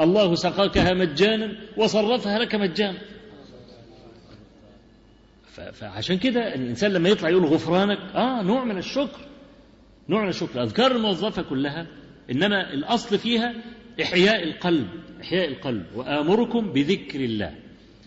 [0.01, 2.99] الله سقاكها مجانا وصرفها لك مجانا.
[5.72, 9.20] فعشان كده الإنسان لما يطلع يقول غفرانك آه نوع من الشكر
[10.09, 10.55] نوع من الشكر.
[10.55, 11.86] الأذكار الموظفة كلها
[12.30, 13.55] إنما الأصل فيها
[14.03, 14.88] إحياء القلب
[15.20, 15.86] إحياء القلب.
[15.95, 17.55] وآمركم بذكر الله.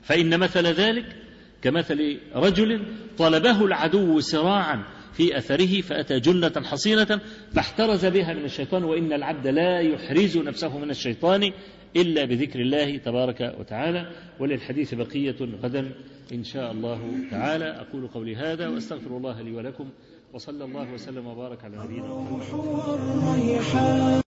[0.04, 1.16] فإن مثل ذلك
[1.62, 2.86] كمثل رجل
[3.18, 4.84] طلبه العدو سراعا
[5.14, 7.20] في أثره فأتى جنة حصينة
[7.56, 11.52] فاحترز بها من الشيطان وإن العبد لا يحرز نفسه من الشيطان
[11.96, 14.08] إلا بذكر الله تبارك وتعالى
[14.40, 15.92] وللحديث بقية غدا
[16.34, 17.00] إن شاء الله
[17.32, 17.66] تعالى.
[17.66, 19.90] أقول قولي هذا وأستغفر الله لي ولكم
[20.34, 24.08] وصلى الله وسلم وبارك على نبينا محمد.